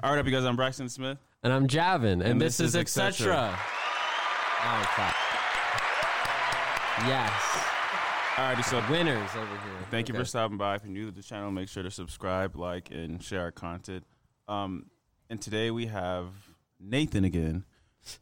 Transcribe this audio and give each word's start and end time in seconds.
All 0.00 0.12
right, 0.12 0.18
up, 0.20 0.26
you 0.26 0.32
guys. 0.32 0.44
I'm 0.44 0.54
Braxton 0.54 0.88
Smith. 0.88 1.18
And 1.42 1.52
I'm 1.52 1.66
Javin, 1.66 2.12
and, 2.12 2.22
And 2.22 2.40
this, 2.40 2.58
this 2.58 2.68
is 2.68 2.76
etc. 2.76 3.58
Oh. 3.58 5.14
Yes, 7.06 7.64
All 8.36 8.44
righty, 8.44 8.62
so 8.62 8.82
winners 8.90 9.30
over 9.36 9.46
here. 9.46 9.86
thank 9.90 10.08
you 10.08 10.14
for 10.14 10.24
stopping 10.24 10.56
by. 10.56 10.76
If 10.76 10.84
you're 10.84 10.92
new 10.92 11.06
to 11.06 11.12
the 11.12 11.22
channel, 11.22 11.50
make 11.50 11.68
sure 11.68 11.82
to 11.82 11.90
subscribe, 11.90 12.56
like, 12.56 12.90
and 12.90 13.22
share 13.22 13.40
our 13.42 13.50
content. 13.52 14.04
Um, 14.46 14.86
and 15.30 15.40
today 15.40 15.70
we 15.70 15.86
have 15.86 16.26
Nathan 16.80 17.24
again. 17.24 17.64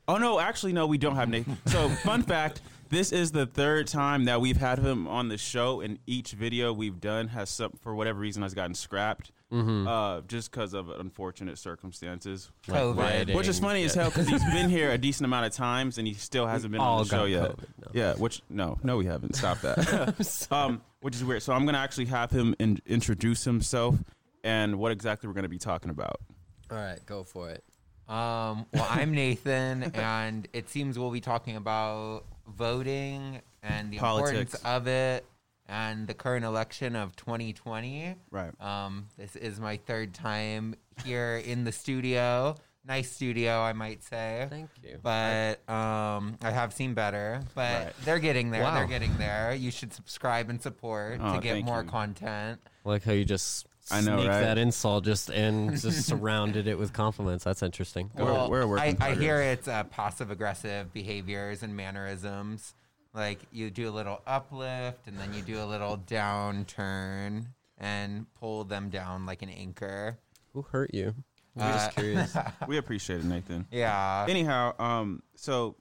Oh 0.08 0.16
no, 0.16 0.40
actually 0.40 0.72
no, 0.72 0.86
we 0.86 0.98
don't 0.98 1.16
have 1.16 1.29
Nathan. 1.29 1.58
So 1.66 1.88
fun 1.88 2.22
fact: 2.22 2.61
this 2.88 3.12
is 3.12 3.32
the 3.32 3.46
third 3.46 3.86
time 3.86 4.24
that 4.24 4.40
we've 4.40 4.56
had 4.56 4.79
him 4.79 5.06
on 5.08 5.29
the 5.29 5.38
show, 5.38 5.80
and 5.80 5.98
each 6.06 6.32
video 6.32 6.72
we've 6.72 7.00
done 7.00 7.29
has 7.29 7.50
some 7.50 7.72
for 7.82 7.95
whatever 7.95 8.18
reason 8.18 8.43
has 8.43 8.54
gotten 8.54 8.74
scrapped, 8.74 9.30
Mm-hmm. 9.52 9.86
uh, 9.86 10.20
just 10.22 10.50
because 10.50 10.74
of 10.74 10.88
unfortunate 10.88 11.56
circumstances. 11.58 12.50
Like 12.66 12.80
COVID. 12.80 13.34
Which 13.34 13.46
is 13.46 13.61
funny 13.61 13.84
as 13.84 13.94
hell 13.94 14.08
because 14.08 14.29
he's 14.29 14.44
been 14.46 14.68
here 14.68 14.90
a 14.90 14.98
decent 15.07 15.25
amount 15.25 15.46
of 15.46 15.52
times 15.52 15.98
and 15.98 16.07
he 16.07 16.14
still 16.14 16.46
hasn't 16.46 16.72
been 16.72 16.80
all 16.80 16.98
on 16.98 17.04
the 17.04 17.08
show 17.08 17.18
got 17.18 17.25
yet. 17.30 17.50
COVID, 17.50 17.64
no. 17.80 17.88
Yeah, 17.93 18.14
which 18.14 18.43
no, 18.50 18.79
no, 18.82 18.96
we 18.96 19.07
haven't. 19.07 19.36
Stop 19.36 19.61
that. 19.61 20.48
um, 20.50 20.82
which 21.00 21.14
is 21.14 21.24
weird. 21.24 21.43
So 21.43 21.52
I'm 21.52 21.64
gonna 21.64 21.79
actually 21.79 22.07
have 22.07 22.32
him 22.32 22.57
in, 22.58 22.80
introduce 22.86 23.44
himself 23.44 23.94
and 24.43 24.80
what 24.80 24.90
exactly 24.90 25.29
we're 25.29 25.35
gonna 25.35 25.49
be 25.49 25.58
talking 25.58 25.90
about. 25.90 26.21
All 26.68 26.76
right, 26.76 26.99
go 27.07 27.22
for 27.22 27.50
it. 27.50 27.63
Um, 28.08 28.66
well, 28.72 28.86
I'm 28.88 29.13
Nathan, 29.13 29.85
and 29.94 30.49
it 30.52 30.68
seems 30.68 30.99
we'll 30.99 31.10
be 31.10 31.21
talking 31.21 31.57
about 31.57 32.24
voting 32.48 33.41
and 33.62 33.92
the 33.92 33.98
Politics. 33.98 34.55
importance 34.55 34.64
of 34.64 34.86
it 34.88 35.24
and 35.69 36.06
the 36.06 36.14
current 36.14 36.44
election 36.44 36.97
of 36.97 37.14
2020. 37.16 38.14
Right. 38.30 38.61
Um, 38.61 39.08
this 39.19 39.36
is 39.36 39.58
my 39.61 39.77
third 39.77 40.14
time 40.14 40.74
here 41.05 41.36
in 41.44 41.64
the 41.64 41.72
studio. 41.72 42.56
Nice 42.86 43.11
studio, 43.11 43.61
I 43.62 43.72
might 43.72 44.05
say. 44.05 44.47
Thank 44.48 44.70
you. 44.84 44.98
But 45.02 45.69
um, 45.69 46.38
I 46.41 46.52
have 46.52 46.72
seen 46.72 46.94
better. 46.94 47.41
But 47.54 47.84
Right. 47.86 47.92
they're 48.04 48.20
getting 48.20 48.50
there. 48.52 48.62
Wow. 48.62 48.74
They're 48.76 48.86
getting 48.86 49.16
there. 49.18 49.52
You 49.54 49.72
should 49.72 49.92
subscribe 49.92 50.50
and 50.50 50.62
support 50.62 51.18
Oh, 51.20 51.34
to 51.34 51.41
get 51.41 51.54
thank 51.54 51.66
more 51.66 51.82
you. 51.82 51.88
content. 51.88 52.60
Like 52.84 53.02
how 53.02 53.10
you 53.10 53.24
just 53.24 53.66
I 53.91 54.00
know, 54.02 54.19
sneak 54.19 54.28
right? 54.28 54.41
that 54.41 54.58
insult 54.58 55.04
just 55.04 55.30
and 55.30 55.72
just 55.80 56.06
surrounded 56.06 56.69
it 56.69 56.78
with 56.78 56.92
compliments. 56.92 57.42
That's 57.42 57.62
interesting. 57.64 58.10
We're- 58.16 58.48
we're 58.48 58.60
a 58.62 58.66
work 58.69 58.80
I, 58.80 58.86
in 58.86 58.96
I 59.00 59.14
hear 59.16 59.34
progress. 59.38 59.58
it's 59.58 59.69
uh, 59.69 59.82
passive 59.84 60.30
aggressive 60.30 60.92
behaviors 60.92 61.64
and 61.64 61.76
mannerisms. 61.76 62.72
Like 63.17 63.39
you 63.50 63.70
do 63.70 63.89
a 63.89 63.91
little 63.91 64.20
uplift 64.27 65.06
and 65.09 65.19
then 65.19 65.33
you 65.33 65.41
do 65.42 65.59
a 65.61 65.64
little 65.64 65.97
downturn 65.97 67.47
and 67.78 68.27
pull 68.39 68.64
them 68.64 68.91
down 68.91 69.25
like 69.27 69.41
an 69.42 69.48
anchor. 69.48 70.19
Who 70.53 70.62
hurt 70.62 70.92
you? 70.95 71.14
I'm 71.56 71.62
Uh, 71.62 71.72
just 71.72 71.97
curious. 71.97 72.37
We 72.69 72.77
appreciate 72.77 73.20
it, 73.20 73.25
Nathan. 73.25 73.67
Yeah. 73.70 74.27
Anyhow, 74.28 74.75
um, 74.78 75.22
so 75.34 75.77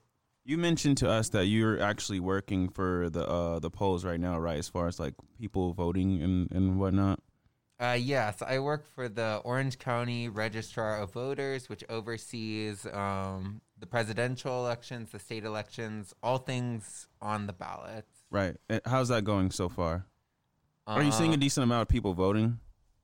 you 0.45 0.57
mentioned 0.57 0.97
to 0.99 1.09
us 1.09 1.29
that 1.29 1.47
you're 1.47 1.81
actually 1.81 2.21
working 2.21 2.69
for 2.69 3.09
the 3.09 3.27
uh, 3.27 3.59
the 3.59 3.69
polls 3.69 4.05
right 4.05 4.19
now, 4.19 4.39
right? 4.39 4.57
As 4.57 4.69
far 4.69 4.87
as 4.87 4.99
like 4.99 5.15
people 5.37 5.73
voting 5.73 6.21
and 6.21 6.49
and 6.51 6.79
whatnot. 6.79 7.19
Uh, 7.77 7.97
yes, 7.99 8.41
I 8.41 8.59
work 8.59 8.85
for 8.95 9.09
the 9.09 9.41
Orange 9.43 9.77
County 9.79 10.29
Registrar 10.29 10.97
of 11.01 11.11
Voters, 11.11 11.67
which 11.67 11.83
oversees 11.89 12.85
um, 12.85 13.59
the 13.79 13.85
presidential 13.85 14.59
elections, 14.65 15.11
the 15.11 15.19
state 15.19 15.43
elections, 15.43 16.13
all 16.23 16.37
things 16.37 17.07
on 17.21 17.47
the 17.47 17.53
ballot. 17.53 18.05
Right. 18.31 18.55
And 18.69 18.81
How's 18.85 19.09
that 19.09 19.23
going 19.23 19.51
so 19.51 19.69
far? 19.69 20.05
Are 20.87 21.01
you 21.03 21.11
seeing 21.11 21.33
a 21.33 21.37
decent 21.37 21.63
amount 21.63 21.81
of 21.81 21.87
people 21.87 22.13
voting? 22.13 22.59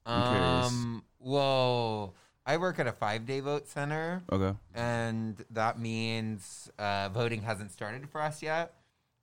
I'm 0.06 0.34
curious. 0.36 0.68
Um, 0.68 1.04
well, 1.20 2.14
I 2.46 2.58
work 2.58 2.80
at 2.80 2.88
a 2.88 2.92
five 2.92 3.26
day 3.26 3.40
vote 3.40 3.68
center. 3.68 4.24
Okay. 4.32 4.54
and 4.76 5.44
that 5.52 5.80
means 5.80 6.70
uh, 6.80 7.10
voting 7.10 7.42
hasn't 7.42 7.72
started 7.72 8.10
for 8.10 8.22
us 8.22 8.42
yet. 8.42 8.74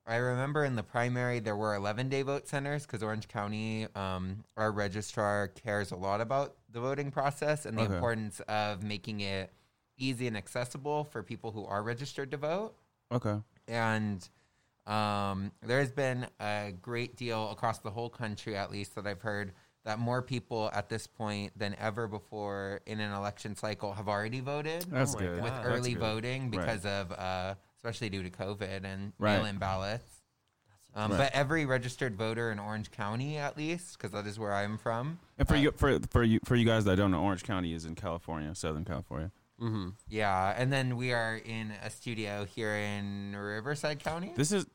I 0.07 0.15
remember 0.15 0.65
in 0.65 0.75
the 0.75 0.81
primary 0.83 1.39
there 1.39 1.55
were 1.55 1.75
11 1.75 2.09
day 2.09 2.23
vote 2.23 2.47
centers 2.47 2.85
because 2.85 3.03
Orange 3.03 3.27
County, 3.27 3.87
um, 3.95 4.43
our 4.57 4.71
registrar, 4.71 5.47
cares 5.49 5.91
a 5.91 5.95
lot 5.95 6.19
about 6.19 6.55
the 6.71 6.79
voting 6.81 7.11
process 7.11 7.65
and 7.65 7.77
the 7.77 7.83
Okay. 7.83 7.93
importance 7.93 8.39
of 8.47 8.81
making 8.83 9.19
it 9.21 9.53
easy 9.99 10.27
and 10.27 10.35
accessible 10.37 11.03
for 11.03 11.21
people 11.21 11.51
who 11.51 11.65
are 11.65 11.83
registered 11.83 12.31
to 12.31 12.37
vote. 12.37 12.73
Okay. 13.11 13.35
And 13.67 14.27
um, 14.87 15.51
there's 15.61 15.91
been 15.91 16.25
a 16.39 16.73
great 16.81 17.15
deal 17.15 17.51
across 17.51 17.79
the 17.79 17.91
whole 17.91 18.09
country, 18.09 18.55
at 18.55 18.71
least 18.71 18.95
that 18.95 19.05
I've 19.05 19.21
heard, 19.21 19.51
that 19.85 19.99
more 19.99 20.21
people 20.21 20.69
at 20.73 20.89
this 20.89 21.07
point 21.07 21.57
than 21.57 21.75
ever 21.79 22.07
before 22.07 22.81
in 22.85 22.99
an 22.99 23.11
election 23.11 23.55
cycle 23.55 23.93
have 23.93 24.07
already 24.07 24.39
voted 24.39 24.83
That's 24.89 25.13
my 25.15 25.21
good. 25.21 25.41
With 25.43 25.53
That's 25.53 25.67
early 25.67 25.93
good. 25.93 25.99
voting 25.99 26.41
Right. 26.43 26.51
because 26.51 26.85
of 26.85 27.11
uh, 27.11 27.55
especially 27.75 28.09
due 28.09 28.23
to 28.23 28.29
COVID 28.29 28.83
and 28.83 29.13
Right. 29.19 29.37
mail-in 29.37 29.57
ballots. 29.57 30.03
Um, 30.95 31.11
Right. 31.11 31.17
But 31.19 31.33
every 31.33 31.65
registered 31.65 32.15
voter 32.15 32.51
in 32.51 32.59
Orange 32.59 32.89
County, 32.91 33.37
at 33.37 33.55
least, 33.55 33.97
because 33.97 34.11
that 34.11 34.25
is 34.25 34.39
where 34.39 34.53
I'm 34.53 34.77
from. 34.77 35.19
And 35.37 35.47
for 35.47 35.53
uh, 35.53 35.57
you, 35.59 35.71
for 35.71 35.99
for 36.09 36.23
you, 36.23 36.39
for 36.45 36.55
you 36.55 36.65
guys 36.65 36.83
that 36.85 36.95
don't 36.97 37.11
know, 37.11 37.21
Orange 37.23 37.43
County 37.43 37.73
is 37.73 37.85
in 37.85 37.93
California, 37.95 38.53
Southern 38.55 38.85
California. 38.85 39.31
Hmm 39.59 39.89
Yeah, 40.07 40.53
and 40.57 40.71
then 40.71 40.95
we 40.97 41.13
are 41.13 41.35
in 41.43 41.71
a 41.83 41.89
studio 41.89 42.45
here 42.45 42.75
in 42.75 43.35
Riverside 43.35 44.03
County. 44.03 44.31
This 44.35 44.51
is 44.51 44.65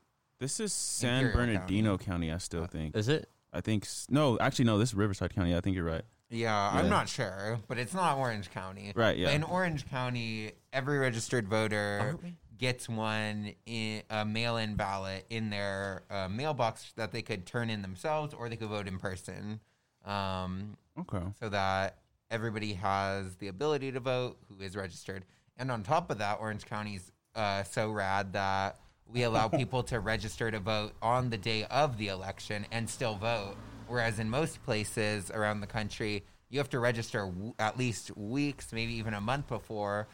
this 0.41 0.61
is 0.61 0.73
San 0.73 1.25
Imperial 1.27 1.47
Bernardino 1.55 1.99
County. 1.99 2.31
I 2.33 2.39
still 2.39 2.67
think. 2.67 2.97
Is 2.97 3.09
it? 3.09 3.29
I 3.53 3.61
think 3.61 3.85
s- 3.85 4.07
no, 4.11 4.39
actually 4.41 4.67
no. 4.67 4.79
This 4.79 4.91
is 4.91 4.95
Riverside 4.95 5.35
County. 5.35 5.57
I 5.57 5.61
think 5.61 5.77
you're 5.77 5.85
right. 5.85 6.03
Yeah, 6.31 6.73
Yeah. 6.75 6.81
I'm 6.81 6.89
not 6.91 7.09
sure, 7.09 7.61
but 7.69 7.79
it's 7.79 7.95
not 7.95 8.19
Orange 8.19 8.51
County. 8.51 8.93
Right, 8.97 9.17
yeah. 9.17 9.31
In 9.31 9.43
Orange 9.45 9.89
County, 9.89 10.53
every 10.73 10.99
registered 10.99 11.49
voter 11.49 12.19
gets 12.59 12.89
one 12.89 13.53
in 13.67 14.03
a 14.11 14.25
mail-in 14.25 14.75
ballot 14.75 15.27
in 15.31 15.51
their 15.51 16.03
uh, 16.11 16.29
mailbox 16.29 16.93
that 16.97 17.13
they 17.13 17.23
could 17.23 17.47
turn 17.47 17.71
in 17.71 17.83
themselves, 17.83 18.35
or 18.35 18.49
they 18.49 18.57
could 18.57 18.69
vote 18.69 18.89
in 18.89 18.99
person, 18.99 19.61
um, 20.05 20.77
Okay. 20.99 21.23
so 21.41 21.49
that 21.49 21.99
everybody 22.31 22.75
has 22.75 23.37
the 23.37 23.49
ability 23.49 23.93
to 23.93 24.01
vote 24.01 24.39
who 24.49 24.63
is 24.63 24.77
registered. 24.77 25.25
And 25.57 25.71
on 25.71 25.83
top 25.83 26.11
of 26.11 26.19
that, 26.19 26.39
Orange 26.41 26.65
County's 26.67 27.13
uh, 27.35 27.63
so 27.65 27.91
rad 27.91 28.33
that 28.33 28.79
we 29.07 29.23
allow 29.23 29.49
people 29.61 29.83
to 29.85 30.01
register 30.01 30.51
to 30.51 30.59
vote 30.61 30.93
on 31.03 31.31
the 31.31 31.39
day 31.39 31.65
of 31.65 31.99
the 31.99 32.09
election 32.09 32.67
and 32.73 32.89
still 32.89 33.15
vote. 33.17 33.57
Whereas 33.87 34.19
in 34.19 34.31
most 34.31 34.63
places 34.65 35.31
around 35.31 35.61
the 35.61 35.67
country, 35.67 36.25
you 36.49 36.59
have 36.59 36.71
to 36.71 36.79
register 36.79 37.27
w- 37.27 37.55
at 37.59 37.77
least 37.79 38.17
weeks, 38.17 38.73
maybe 38.73 38.95
even 38.95 39.15
a 39.15 39.21
month 39.21 39.49
before, 39.49 40.09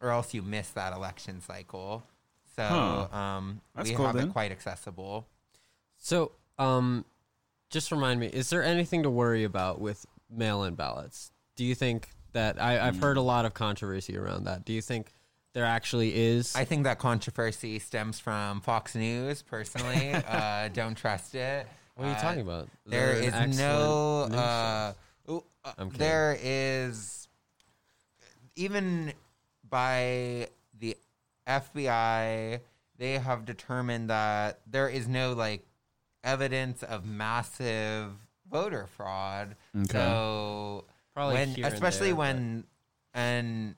or 0.00 0.10
else 0.10 0.32
you 0.32 0.42
miss 0.42 0.68
that 0.70 0.92
election 0.92 1.40
cycle. 1.40 2.04
So 2.54 3.08
Huh. 3.10 3.16
um, 3.16 3.60
we 3.82 3.92
cool 3.94 4.06
have 4.06 4.14
then. 4.16 4.28
it 4.28 4.32
quite 4.32 4.52
accessible. 4.52 5.26
So, 5.98 6.32
um, 6.58 7.04
just 7.70 7.90
remind 7.90 8.20
me: 8.20 8.26
is 8.28 8.48
there 8.50 8.62
anything 8.62 9.02
to 9.02 9.10
worry 9.10 9.44
about 9.44 9.80
with 9.80 10.06
mail-in 10.30 10.74
ballots? 10.74 11.32
Do 11.56 11.64
you 11.64 11.74
think 11.74 12.08
that 12.32 12.60
I, 12.60 12.86
I've 12.86 12.98
heard 12.98 13.16
a 13.16 13.22
lot 13.22 13.44
of 13.44 13.54
controversy 13.54 14.16
around 14.16 14.44
that? 14.44 14.64
Do 14.64 14.72
you 14.72 14.82
think 14.82 15.12
there 15.54 15.64
actually 15.64 16.14
is? 16.14 16.54
I 16.54 16.64
think 16.64 16.84
that 16.84 16.98
controversy 16.98 17.78
stems 17.78 18.20
from 18.20 18.60
Fox 18.60 18.94
News. 18.94 19.42
Personally, 19.42 20.12
uh, 20.28 20.68
don't 20.68 20.94
trust 20.94 21.34
it. 21.34 21.66
what 21.94 22.04
are 22.04 22.08
you 22.10 22.14
Uh, 22.16 22.20
talking 22.20 22.40
about? 22.42 22.68
There 22.84 23.14
They're 23.14 23.22
is 23.22 23.32
no. 23.32 23.38
excellent 23.38 24.30
news 24.32 24.40
Uh, 24.40 24.92
ooh, 25.30 25.44
uh, 25.64 25.72
I'm 25.78 25.86
kidding. 25.90 25.98
there 25.98 26.38
is 26.42 27.28
even 28.54 29.12
by 29.68 30.48
the 30.78 30.96
FBI, 31.46 32.60
they 32.98 33.12
have 33.18 33.44
determined 33.44 34.10
that 34.10 34.60
there 34.66 34.88
is 34.88 35.06
no 35.08 35.32
like 35.32 35.66
evidence 36.24 36.82
of 36.82 37.04
massive 37.06 38.12
voter 38.50 38.86
fraud. 38.86 39.56
Okay. 39.76 39.92
So 39.92 40.84
Probably 41.16 41.34
when, 41.34 41.48
here 41.48 41.64
and 41.64 41.74
especially 41.74 42.08
there, 42.08 42.16
when 42.16 42.64
and 43.14 43.74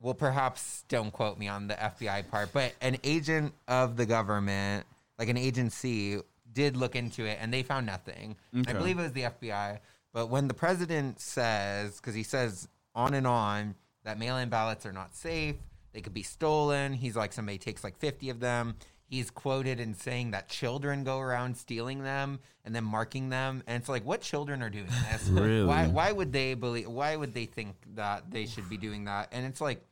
well, 0.00 0.14
perhaps 0.14 0.84
don't 0.88 1.12
quote 1.12 1.38
me 1.38 1.46
on 1.46 1.68
the 1.68 1.74
FBI 1.74 2.28
part, 2.28 2.52
but 2.52 2.72
an 2.80 2.96
agent 3.04 3.54
of 3.68 3.96
the 3.96 4.06
government, 4.06 4.86
like 5.16 5.28
an 5.28 5.36
agency, 5.36 6.18
did 6.52 6.76
look 6.76 6.96
into 6.96 7.24
it 7.24 7.38
and 7.40 7.54
they 7.54 7.62
found 7.62 7.86
nothing. 7.86 8.34
Okay. 8.58 8.72
I 8.72 8.74
believe 8.74 8.98
it 8.98 9.02
was 9.02 9.12
the 9.12 9.22
FBI. 9.22 9.78
But 10.12 10.30
when 10.30 10.48
the 10.48 10.54
president 10.54 11.20
says, 11.20 11.96
because 11.98 12.16
he 12.16 12.24
says 12.24 12.66
on 12.92 13.14
and 13.14 13.24
on 13.26 13.76
that 14.02 14.18
mail 14.18 14.36
in 14.38 14.48
ballots 14.48 14.84
are 14.84 14.92
not 14.92 15.14
safe, 15.14 15.54
they 15.92 16.00
could 16.00 16.14
be 16.14 16.24
stolen. 16.24 16.92
He's 16.92 17.14
like, 17.14 17.32
somebody 17.32 17.58
takes 17.58 17.84
like 17.84 17.96
50 17.98 18.30
of 18.30 18.40
them. 18.40 18.74
He's 19.10 19.28
quoted 19.28 19.80
in 19.80 19.94
saying 19.94 20.30
that 20.30 20.48
children 20.48 21.02
go 21.02 21.18
around 21.18 21.56
stealing 21.56 22.04
them 22.04 22.38
and 22.64 22.72
then 22.72 22.84
marking 22.84 23.28
them. 23.28 23.60
And 23.66 23.76
it's 23.80 23.88
like, 23.88 24.04
what 24.04 24.20
children 24.20 24.62
are 24.62 24.70
doing 24.70 24.86
this? 25.10 25.28
Really? 25.28 25.64
Why, 25.66 25.88
why 25.88 26.12
would 26.12 26.32
they 26.32 26.54
believe, 26.54 26.86
why 26.88 27.16
would 27.16 27.34
they 27.34 27.46
think 27.46 27.74
that 27.96 28.30
they 28.30 28.46
should 28.46 28.68
be 28.70 28.76
doing 28.76 29.06
that? 29.06 29.28
And 29.32 29.44
it's 29.44 29.60
like, 29.60 29.84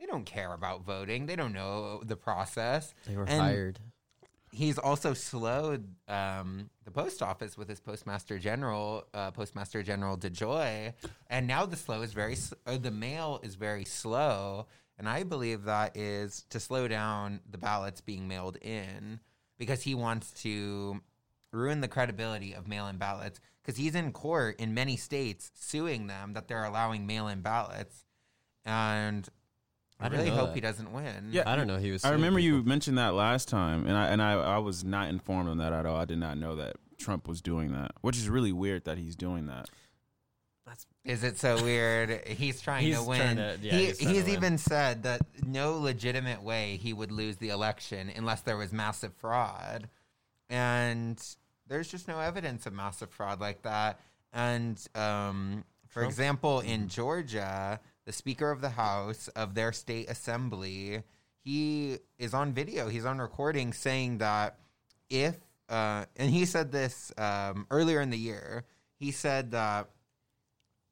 they 0.00 0.06
don't 0.06 0.26
care 0.26 0.52
about 0.52 0.84
voting. 0.84 1.26
They 1.26 1.36
don't 1.36 1.52
know 1.52 2.02
the 2.04 2.16
process. 2.16 2.92
They 3.06 3.16
were 3.16 3.22
And- 3.28 3.40
hired. 3.40 3.78
he's 4.50 4.76
also 4.76 5.14
slowed 5.14 5.86
um, 6.08 6.68
the 6.84 6.90
post 6.90 7.22
office 7.22 7.56
with 7.56 7.68
his 7.68 7.78
postmaster 7.78 8.40
general, 8.40 9.04
uh, 9.14 9.30
postmaster 9.30 9.84
general 9.84 10.16
DeJoy, 10.18 10.94
and 11.30 11.46
now 11.46 11.64
the 11.64 11.76
slow 11.76 12.02
is 12.02 12.12
very 12.12 12.32
s- 12.34 12.52
uh, 12.66 12.76
the 12.76 12.90
mail 12.90 13.38
is 13.44 13.54
very 13.54 13.84
slow, 13.84 14.66
and 14.98 15.08
I 15.08 15.22
believe 15.22 15.64
that 15.64 15.96
is 15.96 16.44
to 16.50 16.60
slow 16.60 16.88
down 16.88 17.40
the 17.50 17.58
ballots 17.58 18.00
being 18.00 18.28
mailed 18.28 18.56
in 18.56 19.20
because 19.58 19.82
he 19.82 19.94
wants 19.94 20.32
to 20.42 21.00
ruin 21.52 21.80
the 21.80 21.88
credibility 21.88 22.52
of 22.52 22.66
mail-in 22.66 22.96
ballots 22.96 23.40
because 23.62 23.78
he's 23.78 23.94
in 23.94 24.12
court 24.12 24.58
in 24.58 24.74
many 24.74 24.96
states 24.96 25.50
suing 25.54 26.06
them 26.06 26.34
that 26.34 26.48
they're 26.48 26.64
allowing 26.64 27.06
mail-in 27.06 27.40
ballots, 27.40 28.04
and 28.64 29.28
I, 29.98 30.06
I 30.06 30.08
really 30.08 30.28
hope 30.30 30.48
that. 30.48 30.54
he 30.54 30.60
doesn't 30.60 30.92
win. 30.92 31.28
Yeah. 31.30 31.44
I 31.46 31.56
don't 31.56 31.66
know. 31.66 31.78
He 31.78 31.90
was. 31.90 32.04
I 32.04 32.08
suing 32.08 32.20
remember 32.20 32.40
you 32.40 32.62
mentioned 32.62 32.98
that 32.98 33.14
last 33.14 33.48
time, 33.48 33.86
and 33.86 33.96
I 33.96 34.08
and 34.08 34.20
I, 34.20 34.32
I 34.32 34.58
was 34.58 34.84
not 34.84 35.08
informed 35.08 35.48
on 35.48 35.58
that 35.58 35.72
at 35.72 35.86
all. 35.86 35.96
I 35.96 36.04
did 36.04 36.18
not 36.18 36.36
know 36.36 36.56
that 36.56 36.76
Trump 36.98 37.26
was 37.28 37.40
doing 37.40 37.72
that, 37.72 37.92
which 38.00 38.18
is 38.18 38.28
really 38.28 38.52
weird 38.52 38.84
that 38.84 38.98
he's 38.98 39.16
doing 39.16 39.46
that. 39.46 39.70
That's 40.66 40.86
Is 41.04 41.24
it 41.24 41.38
so 41.38 41.62
weird? 41.62 42.26
He's 42.26 42.60
trying 42.60 42.84
He's 42.86 42.96
to 42.98 43.02
win. 43.04 43.20
trying 43.20 43.36
to- 43.36 43.58
yeah, 43.60 43.72
he, 43.72 43.86
he's 43.86 43.98
he's 43.98 44.06
trying 44.06 44.14
to 44.14 44.22
win. 44.24 44.32
even 44.36 44.58
said 44.58 45.02
that 45.02 45.20
no 45.46 45.78
legitimate 45.78 46.42
way 46.42 46.76
he 46.78 46.92
would 46.92 47.12
lose 47.12 47.36
the 47.36 47.50
election 47.50 48.10
unless 48.14 48.40
there 48.42 48.56
was 48.56 48.72
massive 48.72 49.12
fraud. 49.14 49.88
And 50.48 51.22
there's 51.66 51.88
just 51.90 52.08
no 52.08 52.20
evidence 52.20 52.66
of 52.66 52.72
massive 52.72 53.10
fraud 53.10 53.40
like 53.40 53.62
that. 53.62 54.00
And 54.32 54.80
um, 54.94 55.64
for 55.88 56.00
Trump? 56.00 56.10
example, 56.10 56.60
in 56.60 56.88
Georgia, 56.88 57.80
the 58.04 58.12
Speaker 58.12 58.50
of 58.50 58.60
the 58.60 58.70
House 58.70 59.28
of 59.28 59.54
their 59.54 59.72
state 59.72 60.08
assembly, 60.10 61.02
he 61.44 61.98
is 62.18 62.34
on 62.34 62.52
video, 62.52 62.88
he's 62.88 63.04
on 63.04 63.18
recording 63.18 63.72
saying 63.72 64.18
that 64.18 64.58
if, 65.10 65.36
uh, 65.68 66.04
and 66.16 66.30
he 66.30 66.44
said 66.46 66.72
this 66.72 67.12
um, 67.18 67.66
earlier 67.70 68.00
in 68.00 68.10
the 68.10 68.18
year, 68.18 68.64
he 68.98 69.10
said 69.10 69.50
that 69.52 69.88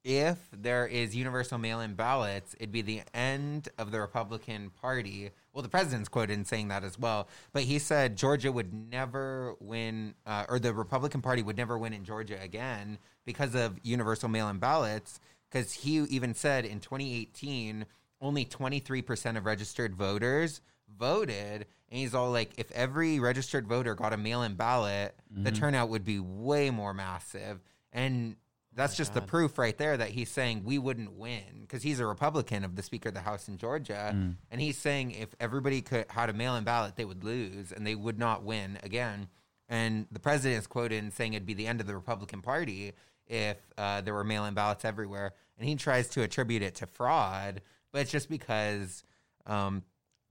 if 0.03 0.37
there 0.51 0.85
is 0.85 1.15
universal 1.15 1.57
mail-in 1.57 1.93
ballots, 1.93 2.55
it'd 2.59 2.71
be 2.71 2.81
the 2.81 3.01
end 3.13 3.69
of 3.77 3.91
the 3.91 4.01
Republican 4.01 4.69
Party. 4.81 5.31
Well, 5.53 5.61
the 5.61 5.69
president's 5.69 6.09
quoted 6.09 6.33
in 6.33 6.45
saying 6.45 6.67
that 6.69 6.83
as 6.83 6.99
well. 6.99 7.29
But 7.53 7.63
he 7.63 7.79
said 7.79 8.17
Georgia 8.17 8.51
would 8.51 8.73
never 8.73 9.55
win, 9.59 10.15
uh, 10.25 10.45
or 10.49 10.59
the 10.59 10.73
Republican 10.73 11.21
Party 11.21 11.41
would 11.41 11.57
never 11.57 11.77
win 11.77 11.93
in 11.93 12.03
Georgia 12.03 12.37
again 12.41 12.97
because 13.25 13.55
of 13.55 13.79
universal 13.83 14.27
mail-in 14.27 14.57
ballots. 14.57 15.19
Because 15.49 15.71
he 15.71 15.99
even 15.99 16.33
said 16.33 16.65
in 16.65 16.79
2018, 16.79 17.85
only 18.19 18.45
23% 18.45 19.37
of 19.37 19.45
registered 19.45 19.95
voters 19.95 20.61
voted. 20.97 21.65
And 21.89 21.99
he's 21.99 22.13
all 22.13 22.31
like, 22.31 22.51
if 22.57 22.71
every 22.71 23.19
registered 23.19 23.67
voter 23.67 23.95
got 23.95 24.13
a 24.13 24.17
mail-in 24.17 24.55
ballot, 24.55 25.15
the 25.29 25.51
turnout 25.51 25.89
would 25.89 26.03
be 26.03 26.19
way 26.19 26.71
more 26.71 26.93
massive. 26.93 27.61
And 27.91 28.35
that's 28.75 28.95
just 28.95 29.13
the 29.13 29.21
proof 29.21 29.57
right 29.57 29.77
there 29.77 29.97
that 29.97 30.09
he's 30.09 30.29
saying 30.29 30.63
we 30.63 30.77
wouldn't 30.77 31.13
win 31.13 31.61
because 31.61 31.83
he's 31.83 31.99
a 31.99 32.05
Republican 32.05 32.63
of 32.63 32.75
the 32.75 32.83
Speaker 32.83 33.09
of 33.09 33.15
the 33.15 33.21
House 33.21 33.47
in 33.47 33.57
Georgia, 33.57 34.09
and 34.51 34.61
he's 34.61 34.77
saying 34.77 35.11
if 35.11 35.29
everybody 35.39 35.81
could 35.81 36.05
had 36.09 36.29
a 36.29 36.33
mail-in 36.33 36.63
ballot, 36.63 36.95
they 36.95 37.05
would 37.05 37.23
lose 37.23 37.71
and 37.71 37.85
they 37.85 37.95
would 37.95 38.17
not 38.17 38.43
win 38.43 38.77
again. 38.83 39.27
And 39.69 40.07
the 40.11 40.19
president 40.19 40.59
is 40.59 40.67
quoted 40.67 41.03
in 41.03 41.11
saying 41.11 41.33
it'd 41.33 41.45
be 41.45 41.53
the 41.53 41.67
end 41.67 41.81
of 41.81 41.87
the 41.87 41.95
Republican 41.95 42.41
Party 42.41 42.93
if 43.27 43.57
uh, 43.77 44.01
there 44.01 44.13
were 44.13 44.23
mail-in 44.23 44.53
ballots 44.53 44.85
everywhere, 44.85 45.33
and 45.57 45.67
he 45.67 45.75
tries 45.75 46.09
to 46.09 46.21
attribute 46.23 46.61
it 46.61 46.75
to 46.75 46.87
fraud, 46.87 47.61
but 47.91 48.01
it's 48.01 48.11
just 48.11 48.29
because 48.29 49.03
um, 49.45 49.83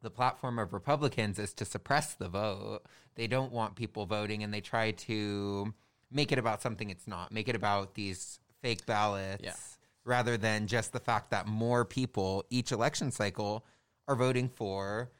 the 0.02 0.10
platform 0.10 0.58
of 0.58 0.72
Republicans 0.72 1.38
is 1.38 1.54
to 1.54 1.64
suppress 1.64 2.14
the 2.14 2.28
vote. 2.28 2.80
They 3.14 3.26
don't 3.26 3.52
want 3.52 3.76
people 3.76 4.04
voting, 4.06 4.42
and 4.42 4.52
they 4.52 4.60
try 4.60 4.90
to 4.92 5.72
make 6.12 6.32
it 6.32 6.38
about 6.38 6.62
something 6.62 6.90
it's 6.90 7.06
not. 7.06 7.32
Make 7.32 7.48
it 7.48 7.56
about 7.56 7.94
these 7.94 8.38
fake 8.60 8.84
ballots 8.86 9.42
Yeah. 9.42 9.54
rather 10.04 10.36
than 10.36 10.66
just 10.66 10.92
the 10.92 11.00
fact 11.00 11.30
that 11.30 11.46
more 11.46 11.84
people 11.84 12.44
each 12.50 12.72
election 12.72 13.10
cycle 13.10 13.64
are 14.08 14.16
voting 14.16 14.48
for 14.48 15.10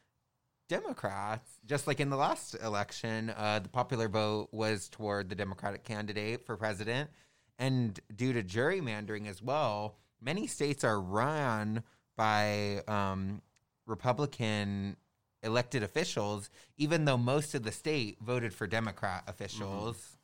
Democrats. 0.68 1.58
Just 1.66 1.86
like 1.86 2.00
in 2.00 2.10
the 2.10 2.16
last 2.16 2.54
election, 2.62 3.30
uh, 3.36 3.58
the 3.60 3.68
popular 3.68 4.08
vote 4.08 4.48
was 4.52 4.88
toward 4.88 5.28
the 5.28 5.34
Democratic 5.34 5.84
candidate 5.84 6.44
for 6.46 6.56
president. 6.56 7.10
And 7.58 7.98
due 8.14 8.32
to 8.32 8.42
gerrymandering 8.42 9.28
as 9.28 9.42
well, 9.42 9.96
many 10.20 10.46
states 10.46 10.82
are 10.84 11.00
run 11.00 11.82
by 12.16 12.82
um, 12.88 13.42
Republican 13.86 14.96
elected 15.42 15.82
officials, 15.82 16.48
even 16.76 17.04
though 17.04 17.18
most 17.18 17.54
of 17.54 17.64
the 17.64 17.72
state 17.72 18.16
voted 18.20 18.54
for 18.54 18.66
Democrat 18.66 19.24
officials. 19.26 20.16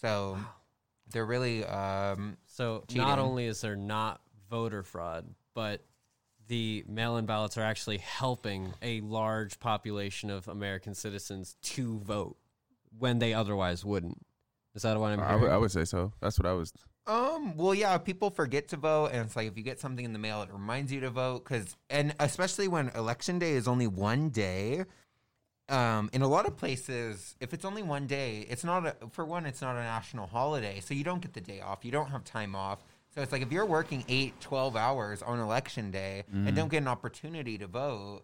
So 0.00 0.38
they're 1.12 1.26
really 1.26 1.64
um, 1.64 2.36
So 2.46 2.84
cheating. 2.88 3.02
not 3.06 3.18
only 3.18 3.46
is 3.46 3.60
there 3.60 3.76
not 3.76 4.20
voter 4.50 4.82
fraud, 4.82 5.26
but 5.54 5.84
the 6.48 6.84
mail-in 6.88 7.26
ballots 7.26 7.56
are 7.58 7.62
actually 7.62 7.98
helping 7.98 8.72
a 8.82 9.00
large 9.02 9.60
population 9.60 10.30
of 10.30 10.48
American 10.48 10.94
citizens 10.94 11.56
to 11.62 11.98
vote 12.00 12.36
when 12.98 13.18
they 13.20 13.34
otherwise 13.34 13.84
wouldn't. 13.84 14.18
Is 14.74 14.82
that 14.82 14.98
what 14.98 15.12
I'm 15.12 15.20
I 15.20 15.26
hearing? 15.26 15.42
would, 15.42 15.50
I 15.50 15.56
would 15.58 15.70
say 15.70 15.84
so. 15.84 16.12
That's 16.20 16.38
what 16.38 16.46
I 16.46 16.52
was. 16.52 16.72
Um. 17.06 17.56
Well, 17.56 17.74
yeah. 17.74 17.96
People 17.98 18.30
forget 18.30 18.68
to 18.68 18.76
vote, 18.76 19.06
and 19.12 19.26
it's 19.26 19.34
like 19.34 19.48
if 19.48 19.56
you 19.56 19.62
get 19.64 19.80
something 19.80 20.04
in 20.04 20.12
the 20.12 20.18
mail, 20.18 20.42
it 20.42 20.52
reminds 20.52 20.92
you 20.92 21.00
to 21.00 21.10
vote. 21.10 21.44
Because, 21.44 21.76
and 21.88 22.14
especially 22.20 22.68
when 22.68 22.88
election 22.90 23.38
day 23.38 23.52
is 23.52 23.66
only 23.66 23.86
one 23.86 24.28
day. 24.30 24.84
Um, 25.70 26.10
in 26.12 26.22
a 26.22 26.28
lot 26.28 26.46
of 26.46 26.56
places, 26.56 27.36
if 27.40 27.54
it's 27.54 27.64
only 27.64 27.82
one 27.82 28.06
day, 28.06 28.44
it's 28.48 28.64
not 28.64 28.86
a, 28.86 28.96
for 29.12 29.24
one, 29.24 29.46
it's 29.46 29.62
not 29.62 29.76
a 29.76 29.80
national 29.80 30.26
holiday, 30.26 30.80
so 30.80 30.94
you 30.94 31.04
don't 31.04 31.20
get 31.22 31.32
the 31.32 31.40
day 31.40 31.60
off. 31.60 31.84
You 31.84 31.92
don't 31.92 32.10
have 32.10 32.24
time 32.24 32.56
off. 32.56 32.80
So 33.14 33.22
it's 33.22 33.32
like 33.32 33.42
if 33.42 33.50
you're 33.52 33.66
working 33.66 34.04
eight, 34.08 34.40
12 34.40 34.76
hours 34.76 35.22
on 35.22 35.38
election 35.40 35.90
day 35.90 36.24
and 36.32 36.54
don't 36.54 36.68
get 36.70 36.78
an 36.78 36.88
opportunity 36.88 37.56
to 37.58 37.66
vote 37.66 38.22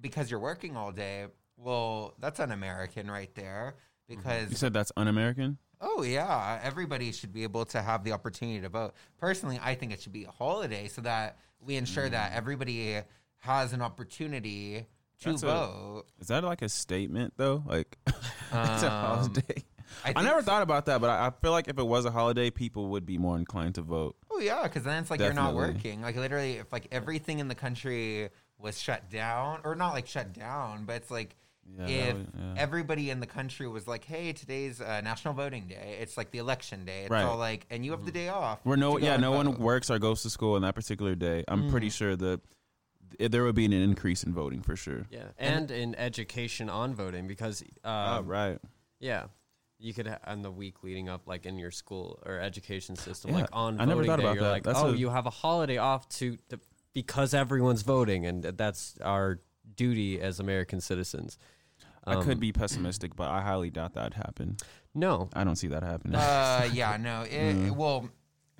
because 0.00 0.30
you're 0.30 0.40
working 0.40 0.76
all 0.76 0.90
day, 0.92 1.26
well, 1.56 2.14
that's 2.18 2.40
un-American 2.40 3.10
right 3.10 3.32
there. 3.34 3.74
Because 4.08 4.50
You 4.50 4.56
said 4.56 4.72
that's 4.72 4.90
un-American. 4.96 5.58
Oh 5.80 6.02
yeah, 6.02 6.58
everybody 6.62 7.12
should 7.12 7.32
be 7.32 7.42
able 7.44 7.64
to 7.66 7.80
have 7.80 8.02
the 8.04 8.12
opportunity 8.12 8.60
to 8.60 8.68
vote. 8.68 8.94
Personally, 9.18 9.58
I 9.62 9.74
think 9.76 9.92
it 9.92 10.02
should 10.02 10.12
be 10.12 10.24
a 10.24 10.30
holiday 10.30 10.88
so 10.88 11.00
that 11.02 11.38
we 11.60 11.76
ensure 11.76 12.08
Mm. 12.08 12.12
that 12.12 12.32
everybody 12.34 13.00
has 13.38 13.72
an 13.72 13.80
opportunity 13.80 14.86
to 15.20 15.30
That's 15.30 15.42
a- 15.42 15.46
vote. 15.46 16.04
Is 16.20 16.28
that 16.28 16.44
like 16.44 16.62
a 16.62 16.68
statement 16.68 17.34
though? 17.36 17.62
Like 17.66 17.96
it's 18.06 18.52
a 18.52 18.56
Um, 18.56 18.90
holiday. 18.90 19.64
I, 20.04 20.10
I, 20.10 20.12
think 20.12 20.24
never 20.24 20.40
thought 20.40 20.62
about 20.62 20.86
that, 20.86 21.00
but 21.00 21.10
I, 21.10 21.26
I 21.26 21.30
feel 21.42 21.50
like 21.50 21.66
if 21.68 21.78
it 21.78 21.86
was 21.86 22.04
a 22.04 22.10
holiday, 22.12 22.48
people 22.50 22.88
would 22.90 23.04
be 23.04 23.18
more 23.18 23.36
inclined 23.36 23.74
to 23.74 23.82
vote. 23.82 24.16
Oh 24.30 24.38
yeah, 24.38 24.62
because 24.62 24.84
then 24.84 25.02
it's 25.02 25.10
like 25.10 25.18
you're 25.20 25.32
not 25.32 25.52
Definitely. 25.52 25.74
working. 25.74 26.02
Like 26.02 26.16
literally, 26.16 26.52
if 26.58 26.72
like 26.72 26.86
everything 26.92 27.40
in 27.40 27.48
the 27.48 27.54
country 27.56 28.28
was 28.58 28.80
shut 28.80 29.10
down, 29.10 29.60
or 29.64 29.74
not 29.74 29.92
like 29.92 30.06
shut 30.06 30.32
down, 30.32 30.84
but 30.84 30.94
it's 30.96 31.10
like 31.10 31.34
Yeah, 31.76 31.86
that 31.86 31.90
if 31.90 32.14
would- 32.16 32.28
yeah. 32.38 32.54
everybody 32.56 33.10
in 33.10 33.18
the 33.20 33.26
country 33.26 33.66
was 33.66 33.88
like, 33.88 34.04
"Hey, 34.04 34.32
today's 34.32 34.80
uh, 34.80 35.00
National 35.02 35.34
Voting 35.34 35.66
Day," 35.66 35.98
it's 36.00 36.16
like 36.16 36.30
the 36.30 36.38
election 36.38 36.84
day. 36.84 37.02
It's 37.02 37.10
Right. 37.10 37.24
all 37.24 37.36
like, 37.36 37.66
and 37.68 37.84
you 37.84 37.90
have 37.90 38.04
the 38.04 38.12
day 38.12 38.28
off. 38.28 38.60
Where 38.62 38.76
no, 38.76 38.94
to 38.94 39.00
go 39.00 39.06
yeah, 39.06 39.14
and 39.14 39.22
no 39.22 39.32
one 39.32 39.58
works 39.58 39.90
or 39.90 39.98
goes 39.98 40.22
to 40.22 40.30
school 40.30 40.54
on 40.54 40.62
that 40.62 40.76
particular 40.76 41.14
day. 41.16 41.42
I'm 41.48 41.68
pretty 41.68 41.88
Mm. 41.88 41.92
sure 41.92 42.16
that 42.16 42.26
th- 42.26 42.40
there 43.18 43.42
would 43.44 43.54
be 43.54 43.64
an 43.64 43.72
increase 43.72 44.22
in 44.24 44.32
voting 44.32 44.62
for 44.62 44.76
sure. 44.76 45.06
yeah, 45.10 45.28
and 45.38 45.70
in 45.70 45.94
education 45.94 46.68
on 46.70 46.94
voting 46.94 47.26
because 47.26 47.62
Oh, 47.84 47.90
um, 47.90 48.26
right. 48.26 48.58
yeah, 48.98 49.24
you 49.78 49.92
could 49.94 50.06
ha- 50.06 50.18
on 50.26 50.42
the 50.42 50.50
week 50.50 50.82
leading 50.82 51.08
up, 51.08 51.26
like 51.26 51.46
in 51.46 51.58
your 51.58 51.70
school 51.70 52.22
or 52.26 52.38
education 52.38 52.96
system, 52.96 53.30
Yeah, 53.30 53.40
like 53.40 53.48
on 53.52 53.80
I 53.80 53.84
never 53.84 53.96
voting 54.02 54.10
thought 54.10 54.16
day, 54.18 54.22
about 54.24 54.34
you're 54.34 54.44
that. 54.44 54.50
like, 54.50 54.62
That's 54.64 54.78
oh, 54.78 54.88
a- 54.92 54.96
you 54.96 55.08
have 55.10 55.26
a 55.26 55.30
holiday 55.30 55.78
off 55.78 56.08
to, 56.20 56.36
to 56.50 56.60
because 56.92 57.34
everyone's 57.34 57.82
voting, 57.82 58.26
and 58.26 58.42
that's 58.42 58.96
our 59.02 59.38
duty 59.76 60.20
as 60.20 60.40
American 60.40 60.80
citizens. 60.80 61.38
I 62.04 62.16
could 62.22 62.34
Um, 62.34 62.38
be 62.40 62.50
pessimistic, 62.52 63.14
but 63.14 63.28
I 63.30 63.42
highly 63.42 63.70
doubt 63.70 63.92
that'd 63.94 64.14
happen. 64.14 64.56
no, 64.94 65.28
I 65.34 65.44
don't 65.44 65.56
see 65.56 65.68
that 65.68 65.82
happening. 65.82 66.16
uh, 66.16 66.68
yeah, 66.72 66.96
no. 66.96 67.22
It, 67.22 67.54
Mm. 67.56 67.70
Well, 67.76 68.08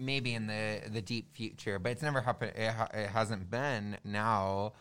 maybe 0.01 0.35
in 0.35 0.47
the 0.47 0.81
the 0.91 1.03
deep 1.03 1.33
future, 1.33 1.79
but 1.79 1.93
it's 1.93 2.03
never 2.03 2.21
happened. 2.21 2.53
It, 2.57 2.71
ha- 2.71 2.89
it 2.93 3.09
hasn't 3.09 3.51
been 3.51 3.99
now. 4.05 4.73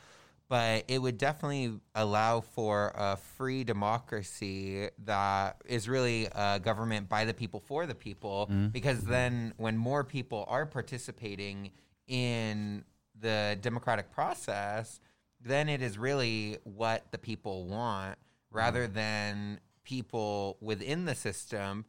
But 0.48 0.86
it 0.88 1.00
would 1.00 1.20
definitely 1.20 1.80
allow 1.94 2.42
for 2.42 2.92
a 2.96 3.18
free 3.18 3.64
democracy 3.64 4.90
that 5.06 5.62
is 5.66 5.88
really 5.88 6.28
a 6.34 6.60
government 6.60 7.08
by 7.08 7.26
the 7.26 7.36
people 7.36 7.60
for 7.60 7.86
the 7.86 7.94
people. 7.94 8.50
Mm. 8.52 8.72
Because 8.72 9.02
then, 9.02 9.54
when 9.58 9.78
more 9.78 10.04
people 10.04 10.46
are 10.48 10.66
participating 10.66 11.70
in 12.08 12.84
the 13.20 13.60
democratic 13.62 14.12
process, 14.12 15.00
then 15.40 15.70
it 15.70 15.84
is 15.84 16.00
really 16.00 16.58
what 16.64 17.12
the 17.12 17.20
people 17.20 17.66
want 17.66 18.18
rather 18.52 18.88
than 18.88 19.60
people 19.84 20.58
within 20.62 21.06
the 21.06 21.14
system 21.14 21.86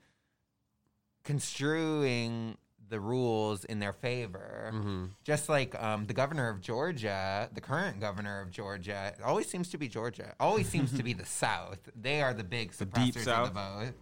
construing 1.25 2.57
the 2.91 3.01
rules 3.01 3.65
in 3.65 3.79
their 3.79 3.93
favor. 3.93 4.71
Mm-hmm. 4.75 5.05
Just 5.25 5.49
like 5.49 5.81
um, 5.83 6.07
the 6.07 6.13
governor 6.13 6.49
of 6.49 6.61
Georgia, 6.61 7.49
the 7.55 7.61
current 7.61 8.01
governor 8.01 8.41
of 8.41 8.51
Georgia, 8.51 9.15
always 9.25 9.49
seems 9.49 9.71
to 9.71 9.79
be 9.79 9.89
Georgia. 9.89 10.35
Always 10.39 10.69
seems 10.69 10.93
to 10.93 11.03
be 11.03 11.13
the 11.13 11.25
South. 11.41 11.79
They 11.99 12.21
are 12.21 12.35
the 12.35 12.45
big 12.45 12.73
The 12.73 12.85
of 13.33 13.55
the 13.55 13.61
vote. 13.61 13.93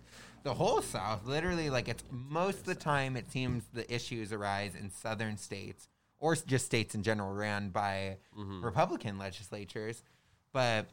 The 0.42 0.54
whole 0.54 0.80
South, 0.80 1.26
literally, 1.26 1.68
like 1.68 1.88
it's 1.88 2.02
most 2.10 2.60
of 2.60 2.64
the 2.64 2.74
time, 2.74 3.16
it 3.16 3.30
seems 3.30 3.64
the 3.72 3.92
issues 3.92 4.32
arise 4.32 4.74
in 4.74 4.90
southern 4.90 5.36
states 5.36 5.88
or 6.20 6.34
just 6.34 6.66
states 6.66 6.94
in 6.94 7.02
general 7.02 7.32
ran 7.32 7.68
by 7.68 8.16
Republican 8.62 9.18
legislatures. 9.18 10.02
But 10.52 10.86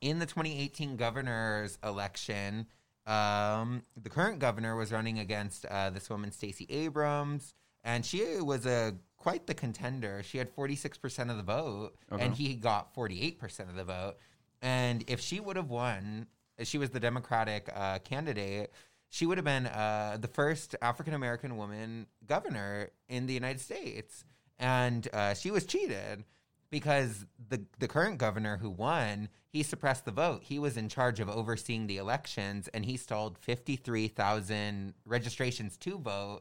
in 0.00 0.18
the 0.18 0.26
2018 0.26 0.96
governor's 0.96 1.78
election, 1.82 2.66
um, 3.06 3.82
the 4.02 4.08
current 4.10 4.38
governor 4.38 4.76
was 4.76 4.92
running 4.92 5.18
against 5.18 5.64
uh, 5.66 5.90
this 5.90 6.08
woman, 6.08 6.32
Stacey 6.32 6.66
Abrams, 6.70 7.54
and 7.82 8.04
she 8.04 8.40
was 8.40 8.66
a 8.66 8.94
quite 9.16 9.46
the 9.46 9.54
contender. 9.54 10.22
She 10.22 10.38
had 10.38 10.54
46% 10.54 11.30
of 11.30 11.36
the 11.36 11.42
vote, 11.42 11.92
Okay. 12.12 12.24
and 12.24 12.34
he 12.34 12.54
got 12.54 12.94
48% 12.94 13.60
of 13.68 13.74
the 13.74 13.84
vote. 13.84 14.16
And 14.62 15.04
if 15.06 15.20
she 15.20 15.40
would 15.40 15.56
have 15.56 15.70
won, 15.70 16.26
she 16.62 16.78
was 16.78 16.90
the 16.90 17.00
Democratic 17.00 17.70
uh, 17.74 17.98
candidate. 18.00 18.70
She 19.10 19.26
would 19.26 19.38
have 19.38 19.44
been 19.44 19.66
uh, 19.66 20.18
the 20.20 20.28
first 20.28 20.74
African 20.82 21.14
American 21.14 21.56
woman 21.56 22.06
governor 22.26 22.90
in 23.08 23.26
the 23.26 23.32
United 23.34 23.60
States, 23.60 24.24
and 24.58 25.06
uh, 25.12 25.34
she 25.34 25.50
was 25.50 25.64
cheated 25.66 26.24
because 26.74 27.24
the 27.50 27.64
the 27.78 27.86
current 27.86 28.18
governor 28.18 28.56
who 28.56 28.68
won 28.68 29.28
he 29.48 29.62
suppressed 29.62 30.04
the 30.04 30.10
vote. 30.10 30.42
He 30.42 30.58
was 30.58 30.76
in 30.76 30.88
charge 30.88 31.20
of 31.20 31.28
overseeing 31.28 31.86
the 31.86 31.98
elections 31.98 32.66
and 32.74 32.84
he 32.84 32.96
stalled 32.96 33.38
53,000 33.38 34.92
registrations 35.06 35.76
to 35.76 35.96
vote 35.96 36.40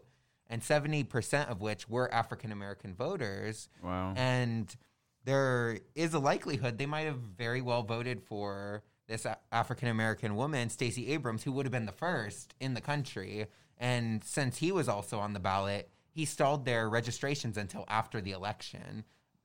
and 0.49 0.63
70% 0.63 1.51
of 1.51 1.61
which 1.61 1.87
were 1.87 2.11
African 2.11 2.51
American 2.51 2.95
voters. 2.95 3.69
Wow. 3.83 4.15
and 4.17 4.75
there 5.23 5.77
is 5.93 6.15
a 6.15 6.19
likelihood 6.19 6.79
they 6.79 6.87
might 6.87 7.05
have 7.05 7.19
very 7.19 7.61
well 7.61 7.83
voted 7.83 8.23
for 8.23 8.81
this 9.07 9.27
African 9.51 9.89
American 9.89 10.35
woman 10.35 10.71
Stacey 10.71 11.11
Abrams 11.11 11.43
who 11.43 11.51
would 11.51 11.67
have 11.67 11.71
been 11.71 11.85
the 11.85 11.91
first 11.91 12.55
in 12.59 12.73
the 12.73 12.81
country. 12.81 13.45
And 13.77 14.23
since 14.23 14.57
he 14.57 14.71
was 14.71 14.89
also 14.89 15.19
on 15.19 15.33
the 15.33 15.39
ballot 15.39 15.91
he 16.09 16.25
stalled 16.25 16.65
their 16.65 16.89
registrations 16.89 17.55
until 17.55 17.85
after 17.87 18.19
the 18.19 18.31
election 18.31 19.03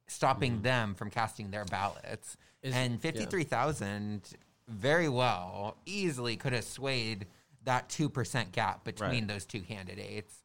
stopping 0.09 0.63
them 0.63 0.95
from 0.95 1.11
casting 1.11 1.51
their 1.51 1.65
ballots 1.67 2.37
Is- 2.63 2.75
and 2.75 2.95
yeah. 2.95 2.99
53,000 2.99 4.23
very 4.67 5.09
well 5.09 5.77
easily 5.87 6.37
could 6.37 6.53
have 6.53 6.65
swayed 6.65 7.27
that 7.65 7.89
2% 7.89 8.53
gap 8.53 8.85
between 8.85 9.11
Right. 9.11 9.29
those 9.29 9.45
two 9.45 9.61
candidates 9.61 10.43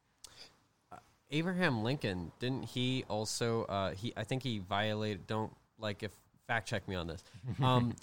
Abraham 1.30 1.82
Lincoln 1.82 2.30
didn't 2.38 2.64
he 2.64 3.04
also? 3.08 3.64
Uh, 3.64 3.90
he 3.92 4.12
I 4.16 4.22
think 4.24 4.42
he 4.42 4.58
violated. 4.60 5.26
Don't 5.26 5.52
like 5.78 6.02
if 6.02 6.12
fact 6.46 6.68
check 6.68 6.86
me 6.86 6.94
on 6.94 7.06
this. 7.06 7.24
Um, 7.62 7.94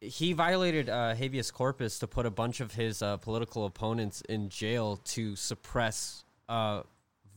he 0.00 0.34
violated 0.34 0.90
uh, 0.90 1.14
habeas 1.14 1.50
corpus 1.50 1.98
to 2.00 2.06
put 2.06 2.26
a 2.26 2.30
bunch 2.30 2.60
of 2.60 2.74
his 2.74 3.00
uh, 3.00 3.16
political 3.16 3.64
opponents 3.64 4.20
in 4.28 4.50
jail 4.50 4.96
to 5.04 5.34
suppress 5.36 6.24
uh, 6.50 6.82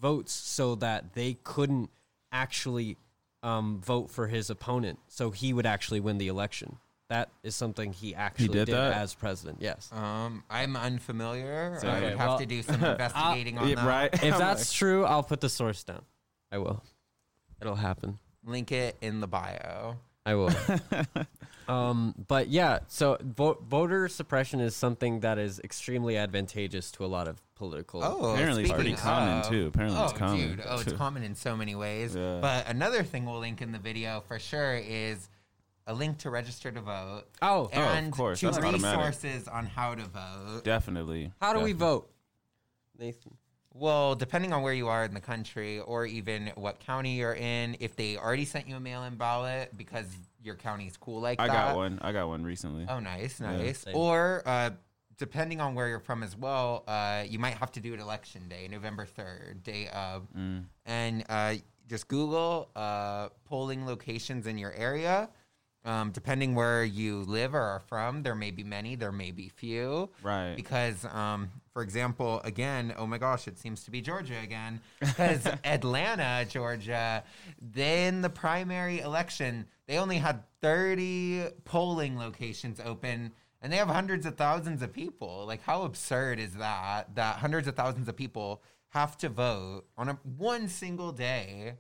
votes 0.02 0.34
so 0.34 0.76
that 0.76 1.14
they 1.14 1.38
couldn't 1.44 1.90
actually 2.34 2.98
um, 3.44 3.82
vote 3.84 4.10
for 4.12 4.28
his 4.28 4.50
opponent, 4.50 5.00
so 5.08 5.32
he 5.32 5.54
would 5.54 5.66
actually 5.66 6.00
win 6.00 6.18
the 6.18 6.28
election. 6.28 6.78
That 7.10 7.30
is 7.42 7.56
something 7.56 7.92
he 7.94 8.14
actually 8.14 8.50
did 8.50 8.66
did, 8.68 8.76
that? 8.76 8.94
as 8.94 9.16
president. 9.16 9.58
Yes. 9.62 9.90
um, 9.92 10.44
I'm 10.50 10.76
unfamiliar. 10.76 11.78
So- 11.82 11.88
I 11.88 11.92
Okay, 11.98 12.04
would 12.10 12.18
have 12.18 12.28
well- 12.30 12.40
to 12.40 12.46
do 12.46 12.62
some 12.64 12.84
investigating 12.84 13.58
on 13.58 13.68
Yeah, 13.68 13.76
that. 13.76 13.86
right. 13.88 14.14
if 14.14 14.24
I'm 14.34 14.40
that's 14.40 14.72
true, 14.74 15.06
I'll 15.06 15.24
put 15.24 15.42
the 15.42 15.50
source 15.50 15.84
down. 15.84 16.04
I 16.52 16.60
will. 16.60 16.84
It'll 17.62 17.76
happen. 17.76 18.20
Link 18.46 18.72
it 18.72 18.96
in 19.02 19.20
the 19.22 19.28
bio. 19.28 19.98
I 20.26 20.36
will. 20.36 20.52
um, 21.68 22.14
but 22.28 22.50
yeah, 22.50 22.80
so 22.88 23.18
vo- 23.22 23.58
voter 23.68 24.08
suppression 24.08 24.60
is 24.60 24.76
something 24.76 25.22
that 25.22 25.38
is 25.38 25.60
extremely 25.62 26.18
advantageous 26.18 26.92
to 26.94 27.06
a 27.06 27.08
lot 27.08 27.28
of 27.28 27.42
political. 27.56 28.04
Oh, 28.04 28.34
Apparently 28.34 28.64
it's 28.64 28.70
speaking 28.72 28.76
pretty 28.96 29.02
common, 29.02 29.40
of- 29.40 29.50
too. 29.50 29.68
Apparently 29.68 29.98
oh, 30.00 30.04
it's 30.06 30.14
common. 30.14 30.38
Dude, 30.58 30.62
oh, 30.68 30.80
it's 30.80 30.94
common 30.98 31.24
in 31.24 31.36
so 31.36 31.56
many 31.56 31.76
ways. 31.76 32.16
Yeah. 32.16 32.40
But 32.42 32.68
another 32.68 33.04
thing 33.04 33.26
we'll 33.26 33.40
link 33.40 33.62
in 33.62 33.72
the 33.72 33.80
video 33.80 34.22
for 34.28 34.38
sure 34.40 34.76
is 34.78 35.30
a 35.88 35.94
link 35.94 36.20
to 36.20 36.30
register 36.30 36.72
to 36.72 36.82
vote. 36.82 37.24
Oh, 37.42 37.62
Oh, 37.62 37.64
of 37.66 37.74
and 37.74 38.12
course, 38.12 38.40
two 38.40 38.48
that's 38.48 38.58
automatic. 38.60 38.98
resources 39.00 39.48
on 39.48 39.66
how 39.66 39.96
to 39.96 40.04
vote. 40.04 40.62
Definitely. 40.64 41.32
how 41.42 41.54
do 41.54 41.62
we 41.62 41.72
vote, 41.74 42.12
Nathan? 43.00 43.36
Well, 43.74 44.16
depending 44.16 44.52
on 44.52 44.64
where 44.64 44.74
you 44.74 44.88
are 44.88 45.06
in 45.06 45.14
the 45.14 45.20
country 45.22 45.80
or 45.80 46.06
even 46.06 46.52
what 46.56 46.80
county 46.80 47.16
you're 47.18 47.36
in, 47.36 47.78
if 47.80 47.96
they 47.96 48.18
already 48.18 48.46
sent 48.46 48.68
you 48.68 48.76
a 48.76 48.80
mail-in 48.80 49.16
ballot 49.16 49.72
because 49.78 50.08
your 50.44 50.56
county's 50.56 50.98
cool 50.98 51.22
like 51.22 51.40
I 51.40 51.48
that. 51.48 51.54
got 51.54 51.76
one. 51.76 52.00
I 52.02 52.12
got 52.12 52.28
one 52.28 52.44
recently. 52.44 52.86
Oh, 52.90 53.00
nice, 53.00 53.40
nice. 53.40 53.80
Same. 53.80 53.96
Or 53.96 54.42
uh, 54.46 54.72
depending 55.18 55.62
on 55.62 55.76
where 55.76 55.88
you're 55.88 56.00
from 56.00 56.24
as 56.24 56.36
well, 56.36 56.84
uh, 56.88 57.24
you 57.28 57.38
might 57.40 57.56
have 57.56 57.72
to 57.74 57.80
do 57.80 57.94
it 57.94 58.00
election 58.00 58.48
day, 58.50 58.68
November 58.70 59.06
third, 59.06 59.62
day 59.64 59.88
of, 59.90 60.28
Mm. 60.36 60.66
and 60.86 61.24
uh, 61.30 61.56
just 61.88 62.08
Google 62.08 62.70
uh, 62.76 63.30
polling 63.46 63.86
locations 63.86 64.48
in 64.48 64.58
your 64.58 64.74
area. 64.74 65.30
Um, 65.86 66.12
depending 66.12 66.56
where 66.56 66.84
you 66.84 67.22
live 67.24 67.56
or 67.56 67.62
are 67.62 67.80
from, 67.80 68.22
there 68.24 68.36
may 68.36 68.52
be 68.52 68.64
many, 68.66 68.96
there 68.96 69.14
may 69.14 69.32
be 69.32 69.48
few. 69.48 70.10
Right. 70.22 70.54
Because, 70.56 71.06
um, 71.06 71.50
for 71.74 71.82
example, 71.82 72.42
again, 72.44 72.94
oh 72.98 73.06
my 73.08 73.18
gosh, 73.18 73.48
it 73.48 73.58
seems 73.60 73.84
to 73.84 73.92
be 73.92 74.02
Georgia 74.02 74.38
again. 74.42 74.82
Because 75.00 75.46
Atlanta, 75.64 76.46
Georgia, 76.50 77.24
then 77.62 78.22
the 78.22 78.30
primary 78.30 79.00
election, 79.00 79.66
they 79.88 79.98
only 79.98 80.18
had 80.18 80.44
30 80.62 81.48
polling 81.66 82.18
locations 82.18 82.80
open 82.84 83.32
and 83.62 83.72
they 83.74 83.78
have 83.78 83.90
hundreds 83.90 84.26
of 84.26 84.36
thousands 84.36 84.82
of 84.82 84.94
people. 84.94 85.46
Like, 85.46 85.62
how 85.64 85.84
absurd 85.84 86.40
is 86.40 86.54
that? 86.56 87.16
That 87.16 87.38
hundreds 87.38 87.68
of 87.68 87.76
thousands 87.76 88.08
of 88.08 88.16
people 88.16 88.62
have 88.90 89.18
to 89.20 89.30
vote 89.30 89.84
on 89.98 90.10
a, 90.10 90.14
one 90.38 90.68
single 90.68 91.12
day 91.12 91.74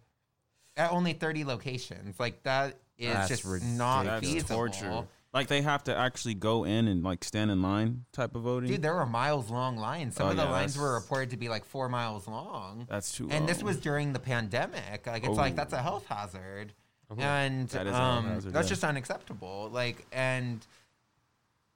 at 0.75 0.91
only 0.91 1.13
30 1.13 1.45
locations. 1.45 2.19
Like, 2.19 2.43
that 2.43 2.79
is 2.97 3.13
That's 3.13 3.29
just 3.29 3.45
ridiculous. 3.45 3.77
not 3.77 4.05
That's 4.05 4.27
feasible. 4.27 4.55
torture. 4.55 5.07
Like 5.33 5.47
they 5.47 5.61
have 5.61 5.83
to 5.83 5.95
actually 5.95 6.33
go 6.33 6.63
in 6.63 6.87
and 6.87 7.03
like 7.03 7.23
stand 7.23 7.51
in 7.51 7.61
line 7.61 8.05
type 8.13 8.35
of 8.35 8.41
voting. 8.41 8.69
Dude, 8.69 8.81
there 8.81 8.95
were 8.95 9.05
miles 9.05 9.49
long 9.51 9.77
lines. 9.77 10.15
Some 10.15 10.27
Oh, 10.27 10.29
of 10.31 10.37
the 10.37 10.43
yeah, 10.43 10.49
lines 10.49 10.73
that's- 10.73 10.81
were 10.89 10.95
reported 10.95 11.29
to 11.31 11.37
be 11.37 11.49
like 11.49 11.65
four 11.65 11.87
miles 11.87 12.27
long. 12.27 12.87
That's 12.89 13.11
too 13.13 13.29
And 13.29 13.47
this 13.47 13.57
long. 13.59 13.65
was 13.67 13.77
during 13.79 14.13
the 14.13 14.19
pandemic. 14.19 15.05
Like 15.05 15.23
it's 15.23 15.37
like 15.37 15.53
Oh. 15.53 15.55
that's 15.57 15.73
a 15.73 15.81
health 15.83 16.05
hazard. 16.07 16.73
And 17.17 17.67
That 17.69 17.87
is 17.87 17.93
a 17.93 17.95
health 17.95 18.17
um, 18.17 18.25
hazard, 18.25 18.53
that's 18.53 18.65
yeah. 18.67 18.69
just 18.69 18.83
unacceptable. 18.83 19.69
Like 19.71 20.05
and 20.11 20.65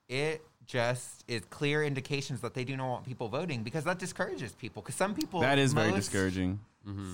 it 0.08 0.42
just 0.66 1.24
is 1.28 1.42
clear 1.50 1.84
indications 1.84 2.40
that 2.40 2.54
they 2.54 2.64
do 2.64 2.76
not 2.76 2.88
want 2.88 3.04
people 3.04 3.28
voting 3.28 3.62
because 3.62 3.84
that 3.84 3.98
discourages 3.98 4.52
people. 4.52 4.82
Because 4.82 4.94
some 4.96 5.14
people 5.14 5.40
that 5.40 5.58
is 5.58 5.72
very 5.72 5.90
most 5.90 5.96
discouraging. 6.10 6.60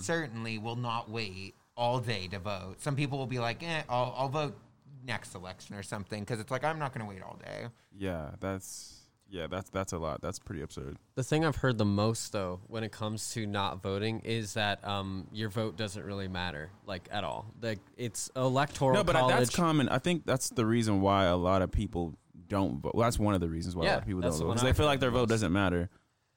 Certainly 0.01 0.59
will 0.59 0.77
not 0.77 1.09
wait 1.11 1.55
all 1.77 2.01
day 2.01 2.27
to 2.29 2.39
vote. 2.39 2.77
Some 2.81 2.97
people 2.97 3.19
will 3.19 3.27
be 3.29 3.39
like, 3.39 3.63
eh, 3.63 3.83
I'll, 3.89 4.15
I'll 4.17 4.29
vote 4.29 4.57
next 5.05 5.35
election 5.35 5.77
or 5.77 5.83
something 5.83 6.21
because 6.21 6.41
it's 6.41 6.51
like 6.51 6.65
I'm 6.65 6.79
not 6.79 6.93
going 6.95 7.05
to 7.07 7.09
wait 7.13 7.23
all 7.23 7.37
day. 7.45 7.67
Yeah, 7.97 8.31
that's 8.41 8.97
yeah, 9.29 9.47
that's 9.47 9.71
that's 9.71 9.93
a 9.93 9.99
lot. 9.99 10.21
That's 10.23 10.39
pretty 10.39 10.63
absurd. 10.63 10.97
The 11.15 11.23
thing 11.23 11.45
I've 11.45 11.57
heard 11.57 11.79
the 11.79 11.85
most 11.85 12.33
though, 12.33 12.61
when 12.67 12.83
it 12.85 12.93
comes 12.93 13.33
to 13.35 13.47
not 13.47 13.83
voting, 13.83 14.21
is 14.25 14.55
that 14.55 14.85
um, 14.87 15.27
your 15.33 15.49
vote 15.49 15.77
doesn't 15.77 16.05
really 16.05 16.29
matter, 16.29 16.71
like 16.87 17.09
at 17.11 17.23
all. 17.25 17.47
Like 17.63 17.79
it's 17.97 18.31
electoral 18.37 18.95
No, 18.95 19.05
but 19.05 19.15
college. 19.17 19.37
that's 19.37 19.51
common. 19.55 19.89
I 19.89 19.99
think 19.99 20.27
that's 20.27 20.51
the 20.51 20.67
reason 20.67 21.01
why 21.01 21.27
a 21.27 21.37
lot 21.37 21.63
of 21.63 21.71
people 21.71 22.15
don't 22.49 22.81
vote. 22.81 22.95
Well, 22.95 23.05
that's 23.05 23.19
one 23.19 23.35
of 23.35 23.41
the 23.41 23.49
reasons 23.49 23.77
why 23.77 23.87
a 23.87 23.89
lot 23.91 23.99
of 23.99 24.07
people 24.07 24.21
don't 24.23 24.33
vote 24.33 24.49
because 24.49 24.63
they 24.63 24.73
feel 24.73 24.87
like 24.87 24.99
their 25.01 25.11
vote 25.13 25.29
doesn't 25.29 25.53
matter. 25.53 25.89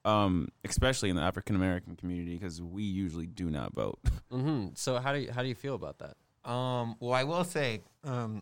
Um, 0.06 0.50
especially 0.66 1.10
in 1.10 1.16
the 1.16 1.22
African 1.22 1.56
American 1.56 1.96
community 1.96 2.34
because 2.38 2.62
we 2.62 2.84
usually 2.84 3.26
do 3.26 3.50
not 3.50 3.74
vote. 3.74 4.00
hmm 4.30 4.68
So 4.76 5.00
how 5.00 5.14
do 5.14 5.20
you, 5.20 5.32
how 5.32 5.42
do 5.42 5.48
you 5.48 5.56
feel 5.56 5.76
about 5.76 6.00
that? 6.00 6.18
Um, 6.50 6.98
well, 7.00 7.14
I 7.14 7.24
will 7.24 7.46
say, 7.46 7.82
um, 8.04 8.42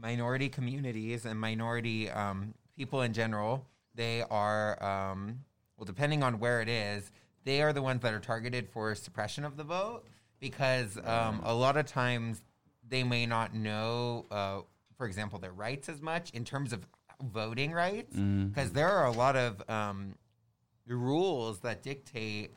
minority 0.00 0.48
communities 0.48 1.24
and 1.24 1.38
minority 1.40 2.10
um, 2.10 2.54
people 2.76 3.02
in 3.02 3.12
general, 3.12 3.66
they 3.94 4.22
are, 4.30 4.82
um, 4.82 5.40
well, 5.76 5.84
depending 5.84 6.22
on 6.22 6.38
where 6.38 6.60
it 6.60 6.68
is, 6.68 7.10
they 7.44 7.62
are 7.62 7.72
the 7.72 7.82
ones 7.82 8.02
that 8.02 8.12
are 8.12 8.20
targeted 8.20 8.68
for 8.68 8.94
suppression 8.94 9.44
of 9.44 9.56
the 9.56 9.64
vote 9.64 10.02
because 10.40 10.98
um, 11.04 11.40
a 11.44 11.54
lot 11.54 11.76
of 11.76 11.86
times 11.86 12.42
they 12.88 13.02
may 13.02 13.26
not 13.26 13.54
know, 13.54 14.26
uh, 14.30 14.60
for 14.96 15.06
example, 15.06 15.38
their 15.38 15.52
rights 15.52 15.88
as 15.88 16.00
much 16.02 16.30
in 16.30 16.44
terms 16.44 16.72
of 16.72 16.86
voting 17.22 17.72
rights 17.72 18.14
because 18.50 18.72
there 18.72 18.88
are 18.88 19.06
a 19.06 19.12
lot 19.12 19.36
of 19.36 19.62
um, 19.70 20.14
rules 20.86 21.60
that 21.60 21.82
dictate 21.82 22.50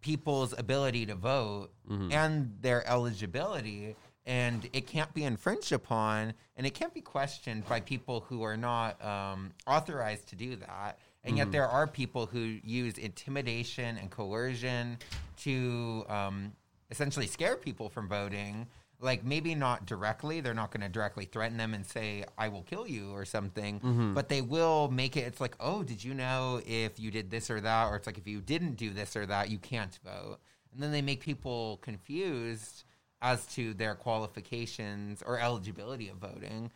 people's 0.00 0.54
ability 0.56 1.04
to 1.06 1.14
vote 1.14 1.70
and 2.12 2.56
their 2.60 2.86
eligibility 2.88 3.94
and 4.26 4.68
it 4.72 4.86
can't 4.86 5.12
be 5.14 5.22
infringed 5.24 5.72
upon 5.72 6.34
and 6.56 6.66
it 6.66 6.74
can't 6.74 6.92
be 6.92 7.00
questioned 7.00 7.66
by 7.68 7.80
people 7.80 8.24
who 8.28 8.42
are 8.42 8.56
not 8.56 9.02
um, 9.04 9.52
authorized 9.66 10.28
to 10.28 10.36
do 10.36 10.56
that 10.56 10.98
And 11.24 11.36
yet 11.38 11.50
there 11.52 11.66
are 11.68 11.86
people 11.86 12.26
who 12.26 12.58
use 12.64 12.98
intimidation 12.98 13.96
and 13.98 14.10
coercion 14.10 14.98
to 15.42 16.04
um, 16.08 16.52
essentially 16.90 17.26
scare 17.26 17.56
people 17.56 17.88
from 17.88 18.08
voting. 18.08 18.66
Like 19.00 19.24
maybe 19.24 19.54
not 19.54 19.84
directly, 19.86 20.40
they're 20.40 20.54
not 20.54 20.70
going 20.70 20.80
to 20.80 20.88
directly 20.88 21.26
threaten 21.26 21.58
them 21.58 21.74
and 21.74 21.84
say, 21.84 22.24
I 22.38 22.48
will 22.48 22.62
kill 22.62 22.86
you 22.86 23.10
or 23.12 23.24
something, 23.26 23.80
but 24.14 24.28
they 24.28 24.40
will 24.40 24.88
make 24.88 25.16
it. 25.16 25.26
It's 25.26 25.40
like, 25.40 25.54
oh, 25.60 25.82
did 25.82 26.02
you 26.02 26.14
know 26.14 26.62
if 26.64 26.98
you 26.98 27.10
did 27.10 27.28
this 27.30 27.50
or 27.50 27.60
that? 27.60 27.88
Or 27.88 27.96
it's 27.96 28.06
like, 28.06 28.18
if 28.18 28.26
you 28.26 28.40
didn't 28.40 28.76
do 28.76 28.90
this 28.90 29.14
or 29.16 29.26
that, 29.26 29.50
you 29.50 29.58
can't 29.58 29.98
vote. 30.04 30.38
And 30.72 30.82
then 30.82 30.92
they 30.92 31.02
make 31.02 31.20
people 31.20 31.78
confused 31.82 32.84
as 33.22 33.44
to 33.46 33.74
their 33.74 33.94
qualifications 33.94 35.22
or 35.24 35.38
eligibility 35.38 36.08
of 36.08 36.16
voting. 36.16 36.70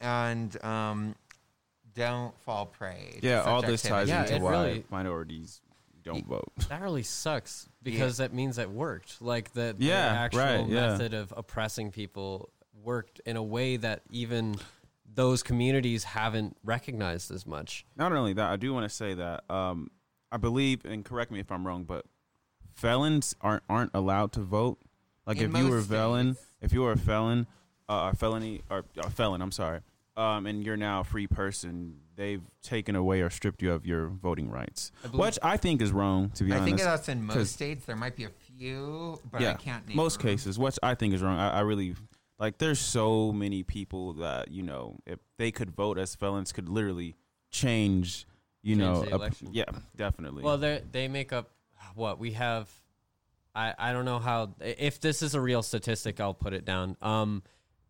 And 0.00 0.62
um, 0.64 1.14
don't 1.94 2.38
fall 2.40 2.66
prey. 2.66 3.18
to 3.20 3.26
Yeah, 3.26 3.42
all 3.42 3.62
this 3.62 3.82
ties 3.82 4.10
activity. 4.10 4.10
Yeah, 4.10 4.22
into 4.22 4.34
it 4.34 4.42
why 4.42 4.50
really- 4.66 4.84
minorities 4.90 5.60
don't 6.02 6.26
vote. 6.26 6.52
That 6.68 6.82
really 6.82 7.02
sucks 7.02 7.68
because 7.82 8.18
that 8.18 8.32
means 8.32 8.58
it 8.58 8.70
worked. 8.70 9.20
Like 9.20 9.52
the, 9.52 9.74
the 9.76 9.86
Yeah, 9.86 10.06
actual 10.06 10.40
right, 10.40 10.66
yeah. 10.68 10.88
method 10.88 11.14
of 11.14 11.32
oppressing 11.36 11.90
people 11.90 12.50
worked 12.84 13.20
in 13.26 13.36
a 13.36 13.42
way 13.42 13.76
that 13.78 14.02
even 14.10 14.56
those 15.12 15.42
communities 15.42 16.04
haven't 16.04 16.56
recognized 16.62 17.30
as 17.30 17.46
much. 17.46 17.84
Not 17.96 18.12
only 18.12 18.34
that, 18.34 18.50
I 18.50 18.56
do 18.56 18.72
want 18.74 18.88
to 18.88 18.94
say 18.94 19.14
that 19.14 19.42
um, 19.50 19.90
I 20.30 20.36
believe, 20.36 20.84
and 20.84 21.04
correct 21.04 21.30
me 21.32 21.40
if 21.40 21.50
I'm 21.50 21.66
wrong, 21.66 21.84
but 21.84 22.04
felons 22.74 23.34
aren't 23.40 23.62
aren't 23.68 23.92
allowed 23.94 24.32
to 24.32 24.40
vote. 24.40 24.78
Like 25.26 25.38
In 25.38 25.54
if 25.54 25.62
you 25.62 25.68
were 25.68 25.78
a 25.78 25.82
felon, 25.82 26.34
states. 26.34 26.46
if 26.62 26.72
you 26.72 26.82
were 26.82 26.92
a 26.92 26.96
felon, 26.98 27.46
uh, 27.88 28.10
a 28.12 28.16
felony 28.16 28.62
or 28.70 28.84
a 28.98 29.10
felon, 29.10 29.42
I'm 29.42 29.50
sorry, 29.52 29.80
um, 30.16 30.46
and 30.46 30.64
you're 30.64 30.76
now 30.76 31.00
a 31.00 31.04
free 31.04 31.26
person, 31.26 31.96
they've 32.14 32.42
taken 32.62 32.94
away 32.96 33.20
or 33.22 33.30
stripped 33.30 33.60
you 33.60 33.72
of 33.72 33.84
your 33.84 34.06
voting 34.06 34.50
rights, 34.50 34.92
I 35.04 35.08
believe- 35.08 35.20
which 35.26 35.38
I 35.42 35.56
think 35.56 35.82
is 35.82 35.90
wrong. 35.92 36.30
To 36.30 36.44
be 36.44 36.52
honest. 36.52 36.52
I 36.52 36.62
honest, 36.62 36.64
think 36.64 36.80
that's 36.90 37.08
in 37.08 37.26
'cause- 37.26 37.36
most 37.36 37.52
states. 37.52 37.84
There 37.86 37.96
might 37.96 38.14
be 38.16 38.24
a 38.24 38.30
few, 38.30 39.20
but 39.30 39.42
I 39.42 39.54
can't 39.54 39.86
name 39.88 39.96
most 39.96 40.18
them. 40.18 40.28
cases 40.28 40.58
which 40.58 40.78
i 40.82 40.94
think 40.94 41.12
is 41.12 41.20
wrong 41.22 41.38
I, 41.38 41.58
I 41.58 41.60
really 41.60 41.94
like 42.38 42.56
there's 42.56 42.78
so 42.80 43.32
many 43.32 43.62
people 43.62 44.14
that 44.14 44.50
you 44.50 44.62
know 44.62 44.98
if 45.04 45.18
they 45.36 45.50
could 45.52 45.70
vote 45.76 45.98
as 45.98 46.14
felons 46.14 46.52
could 46.52 46.68
literally 46.70 47.16
change 47.50 48.26
you 48.62 48.76
Change 48.76 48.80
know 48.80 49.02
the 49.04 49.12
a- 49.12 49.14
election. 49.16 49.48
yeah 49.52 49.64
definitely 49.94 50.42
Well, 50.42 50.56
they 50.56 50.82
they 50.90 51.08
make 51.08 51.32
up 51.34 51.50
what 51.94 52.18
we 52.18 52.32
have. 52.32 52.70
I 53.56 53.74
I 53.78 53.92
don't 53.92 54.04
know 54.04 54.18
how 54.20 54.54
if 54.60 55.00
this 55.00 55.22
is 55.22 55.34
a 55.34 55.40
real 55.40 55.62
statistic. 55.62 56.20
I'll 56.20 56.34
put 56.34 56.52
it 56.52 56.64
down. 56.64 56.96
Um, 57.02 57.42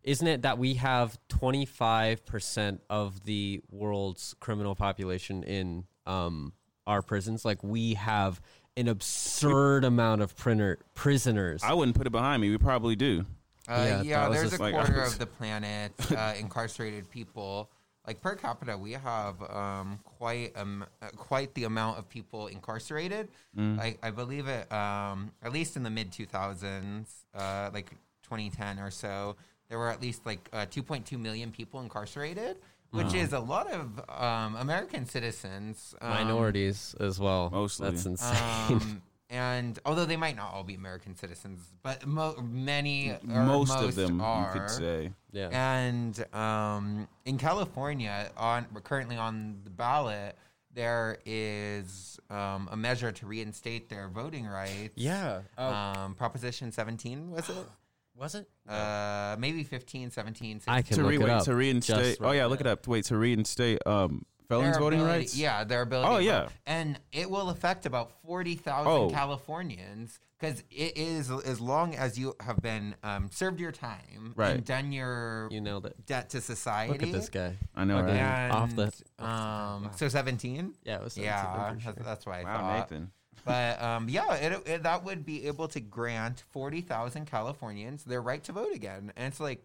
isn't 0.03 0.25
it 0.27 0.41
that 0.43 0.57
we 0.57 0.75
have 0.75 1.19
twenty 1.27 1.65
five 1.65 2.25
percent 2.25 2.81
of 2.89 3.23
the 3.25 3.61
world's 3.69 4.33
criminal 4.39 4.73
population 4.75 5.43
in 5.43 5.83
um 6.05 6.53
our 6.87 7.01
prisons? 7.01 7.43
Like 7.43 7.61
we 7.63 7.95
have 7.95 8.41
an 8.77 8.87
absurd 8.87 9.83
amount 9.83 10.21
of 10.21 10.35
printer 10.37 10.77
prisoners. 10.93 11.61
i 11.63 11.73
wouldn't 11.73 11.97
put 11.97 12.05
it 12.05 12.11
behind 12.11 12.39
me 12.41 12.49
we 12.51 12.57
probably 12.59 12.95
do 12.95 13.25
Uh, 13.67 13.73
Yeah, 13.73 14.01
yeah, 14.03 14.29
there's 14.29 14.51
just 14.51 14.59
a 14.59 14.63
like- 14.63 14.73
quarter 14.75 15.01
of 15.01 15.17
the 15.17 15.25
planet 15.25 15.91
uh, 16.15 16.35
incarcerated 16.39 17.09
people. 17.09 17.71
Like 18.07 18.21
per 18.21 18.35
capita, 18.35 18.77
we 18.77 18.93
have 18.93 19.35
um, 19.51 19.99
quite 20.05 20.53
um, 20.55 20.85
uh, 21.01 21.07
quite 21.17 21.53
the 21.55 21.65
amount 21.65 21.99
of 21.99 22.07
people 22.07 22.47
incarcerated. 22.47 23.27
Mm. 23.57 23.77
Like 23.77 23.99
I 24.01 24.11
believe 24.11 24.47
it, 24.47 24.71
um, 24.71 25.31
at 25.43 25.51
least 25.51 25.75
in 25.75 25.83
the 25.83 25.89
mid 25.89 26.11
2000s, 26.11 27.05
uh, 27.35 27.69
like 27.73 27.91
2010 28.23 28.79
or 28.79 28.91
so, 28.91 29.35
there 29.67 29.77
were 29.77 29.89
at 29.89 30.01
least 30.01 30.25
like 30.25 30.47
uh, 30.53 30.65
2.2 30.67 31.19
million 31.19 31.51
people 31.51 31.81
incarcerated, 31.81 32.55
which 32.91 33.07
Uh-huh. 33.07 33.17
is 33.17 33.33
a 33.33 33.39
lot 33.41 33.69
of 33.71 33.99
um, 34.09 34.55
American 34.55 35.05
citizens. 35.05 35.93
um, 36.01 36.09
minorities 36.09 36.95
as 37.01 37.19
well. 37.19 37.49
Mostly. 37.51 37.89
That's 37.91 38.05
insane. 38.05 39.01
and 39.29 39.77
although 39.85 40.05
they 40.05 40.17
might 40.17 40.35
not 40.35 40.53
all 40.53 40.63
be 40.63 40.75
American 40.75 41.15
citizens, 41.15 41.71
but 41.83 42.05
mo- 42.05 42.35
many, 42.41 43.11
or 43.11 43.43
most, 43.43 43.71
of 43.75 43.95
them 43.95 44.21
are. 44.21 44.53
you 44.53 44.59
could 44.61 44.69
say 44.69 45.11
yeah. 45.31 45.49
And 45.51 46.25
um, 46.33 47.07
in 47.25 47.37
California, 47.37 48.29
on 48.37 48.65
currently 48.83 49.17
on 49.17 49.59
the 49.63 49.69
ballot, 49.69 50.37
there 50.73 51.17
is 51.25 52.19
um, 52.29 52.69
a 52.71 52.77
measure 52.77 53.11
to 53.11 53.25
reinstate 53.25 53.89
their 53.89 54.07
voting 54.07 54.45
rights. 54.45 54.93
yeah. 54.95 55.41
Oh, 55.57 55.67
Um, 55.73 56.13
Proposition 56.15 56.71
17 56.71 57.31
was 57.31 57.49
it? 57.49 57.55
was 58.15 58.35
it? 58.35 58.47
Uh, 58.67 59.35
maybe 59.39 59.63
15, 59.63 60.11
17, 60.11 60.59
16. 60.61 60.73
I 60.73 60.81
can 60.81 60.97
to, 60.97 61.01
look 61.03 61.09
re- 61.11 61.15
it 61.17 61.21
wait, 61.23 61.29
up. 61.29 61.43
to 61.45 61.55
reinstate 61.55 62.03
just 62.03 62.21
oh 62.21 62.31
yeah 62.31 62.41
now. 62.43 62.47
look 62.47 62.61
it 62.61 62.67
up 62.67 62.87
wait 62.87 63.05
to 63.05 63.17
reinstate 63.17 63.85
um 63.85 64.25
felons 64.47 64.73
Their 64.73 64.79
voting 64.81 64.99
ability- 65.01 65.19
rights 65.19 65.37
Yeah, 65.37 65.63
their 65.63 65.81
ability. 65.81 66.09
Oh, 66.13 66.17
yeah. 66.17 66.49
and 66.65 66.99
it 67.11 67.29
will 67.29 67.49
affect 67.49 67.85
about 67.85 68.11
forty 68.25 68.55
thousand 68.55 68.91
Oh. 68.91 69.09
Californians 69.09 70.19
because 70.39 70.63
it 70.69 70.95
is 70.97 71.31
as 71.31 71.59
long 71.59 71.95
as 71.95 72.17
you 72.19 72.35
have 72.41 72.61
been 72.61 72.95
um, 73.03 73.29
served 73.31 73.59
your 73.59 73.71
time 73.71 74.33
Right. 74.35 74.51
and 74.55 74.65
done 74.65 74.91
your 74.91 75.47
You 75.51 75.61
nailed 75.61 75.85
it. 75.87 76.05
debt 76.05 76.29
to 76.31 76.41
society. 76.41 76.93
Look 76.93 77.03
at 77.03 77.11
this 77.11 77.29
guy. 77.29 77.55
i 77.75 77.83
know 77.83 78.01
right 78.01 78.09
And, 78.11 78.51
Off 78.53 78.75
the- 78.75 79.25
um, 79.25 79.89
so 79.95 80.07
seventeen. 80.09 80.75
Yeah, 80.83 80.97
it 80.97 81.03
was 81.03 81.13
17, 81.13 81.25
Yeah, 81.33 81.47
I'm 81.47 81.73
that's, 81.79 81.83
sure. 81.83 81.93
that's 82.03 82.25
why 82.25 82.41
I 82.41 82.43
wow 82.43 82.57
thought. 82.59 82.91
nathan 82.91 83.11
But 83.45 83.81
um, 83.81 84.09
yeah, 84.09 84.33
it, 84.35 84.67
it, 84.67 84.83
that 84.83 85.03
would 85.05 85.25
be 85.25 85.47
able 85.47 85.67
to 85.69 85.79
grant 85.79 86.43
forty 86.51 86.81
thousand 86.81 87.25
Californians 87.25 88.03
their 88.03 88.21
right 88.21 88.43
to 88.43 88.51
vote 88.51 88.73
again, 88.73 89.11
and 89.15 89.27
it's 89.27 89.39
like 89.39 89.63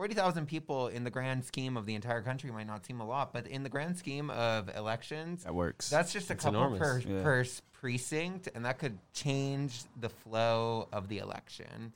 forty 0.00 0.14
thousand 0.14 0.46
people 0.46 0.88
in 0.88 1.04
the 1.04 1.10
grand 1.10 1.44
scheme 1.44 1.76
of 1.76 1.84
the 1.84 1.94
entire 1.94 2.22
country 2.22 2.50
might 2.50 2.66
not 2.66 2.86
seem 2.86 3.02
a 3.02 3.06
lot, 3.06 3.34
but 3.34 3.46
in 3.46 3.62
the 3.62 3.68
grand 3.68 3.98
scheme 3.98 4.30
of 4.30 4.74
elections, 4.74 5.44
that 5.44 5.54
works 5.54 5.90
that's 5.90 6.10
just 6.10 6.30
a 6.30 6.32
It's 6.32 6.42
couple 6.42 6.74
per. 6.78 7.00
Yeah. 7.00 7.22
per 7.22 7.44
precinct, 7.74 8.48
and 8.54 8.64
that 8.64 8.78
could 8.78 8.96
change 9.12 9.82
the 10.00 10.08
flow 10.08 10.88
of 10.90 11.08
the 11.08 11.18
election. 11.18 11.92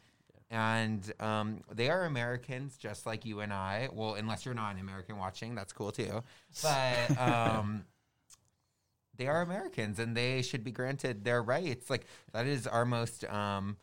And 0.51 1.01
um, 1.19 1.63
they 1.75 1.89
are 1.89 2.05
Americans, 2.05 2.77
just 2.77 3.07
like 3.07 3.25
you 3.25 3.41
and 3.41 3.55
I. 3.55 3.89
Well, 3.91 4.17
unless 4.17 4.45
you're 4.45 4.53
not 4.55 4.75
an 4.75 4.83
American 4.83 5.17
watching, 5.17 5.55
that's 5.55 5.73
cool 5.73 5.91
too. 5.91 6.23
But 6.63 7.19
um, 7.19 7.87
they 9.17 9.29
are 9.29 9.41
Americans, 9.41 9.99
and 9.99 10.15
they 10.15 10.43
should 10.43 10.63
be 10.63 10.73
granted 10.73 11.25
their 11.25 11.43
rights. 11.43 11.89
Like 11.89 12.05
that 12.35 12.47
is 12.47 12.67
our 12.67 12.85
most 12.85 13.25
um, 13.25 13.79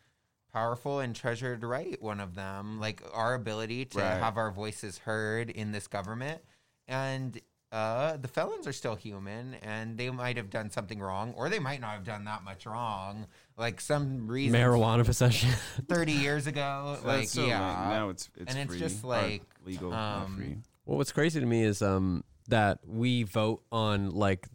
powerful 0.52 1.00
and 1.00 1.14
treasured 1.14 1.62
right. 1.64 2.00
One 2.02 2.20
of 2.20 2.34
them, 2.34 2.78
like 2.80 3.02
our 3.12 3.34
ability 3.34 3.86
to 3.86 3.98
Right. 3.98 4.18
have 4.18 4.36
our 4.36 4.50
voices 4.50 4.98
heard 4.98 5.50
in 5.50 5.72
this 5.72 5.86
government, 5.86 6.42
and 6.86 7.40
uh, 7.70 8.18
the 8.18 8.28
felons 8.28 8.66
are 8.66 8.72
still 8.72 8.94
human, 8.96 9.54
and 9.62 9.96
they 9.96 10.10
might 10.10 10.36
have 10.36 10.50
done 10.50 10.70
something 10.70 11.00
wrong, 11.00 11.32
or 11.38 11.48
they 11.48 11.58
might 11.58 11.80
not 11.80 11.92
have 11.94 12.04
done 12.04 12.24
that 12.24 12.44
much 12.44 12.66
wrong. 12.66 13.26
Like 13.56 13.80
some 13.80 14.28
reason, 14.28 14.60
Marijuana 14.60 15.04
possession. 15.06 15.50
thirty 15.88 16.12
years 16.12 16.46
ago, 16.46 16.98
So 17.00 17.06
like 17.06 17.28
so, 17.28 17.46
yeah, 17.46 17.58
now 17.88 18.08
it's 18.10 18.28
it's 18.36 18.50
And 18.52 18.58
it's 18.58 18.70
free, 18.72 18.78
just 18.78 19.04
or 19.04 19.08
like, 19.08 19.42
legal 19.64 19.90
not 19.90 20.24
um, 20.24 20.36
free 20.36 20.56
Well, 20.84 20.98
what's 20.98 21.12
crazy 21.12 21.40
to 21.40 21.46
me 21.46 21.62
is 21.64 21.80
um 21.80 22.24
that 22.48 22.80
we 22.86 23.22
vote 23.22 23.62
on 23.72 24.10
like 24.10 24.48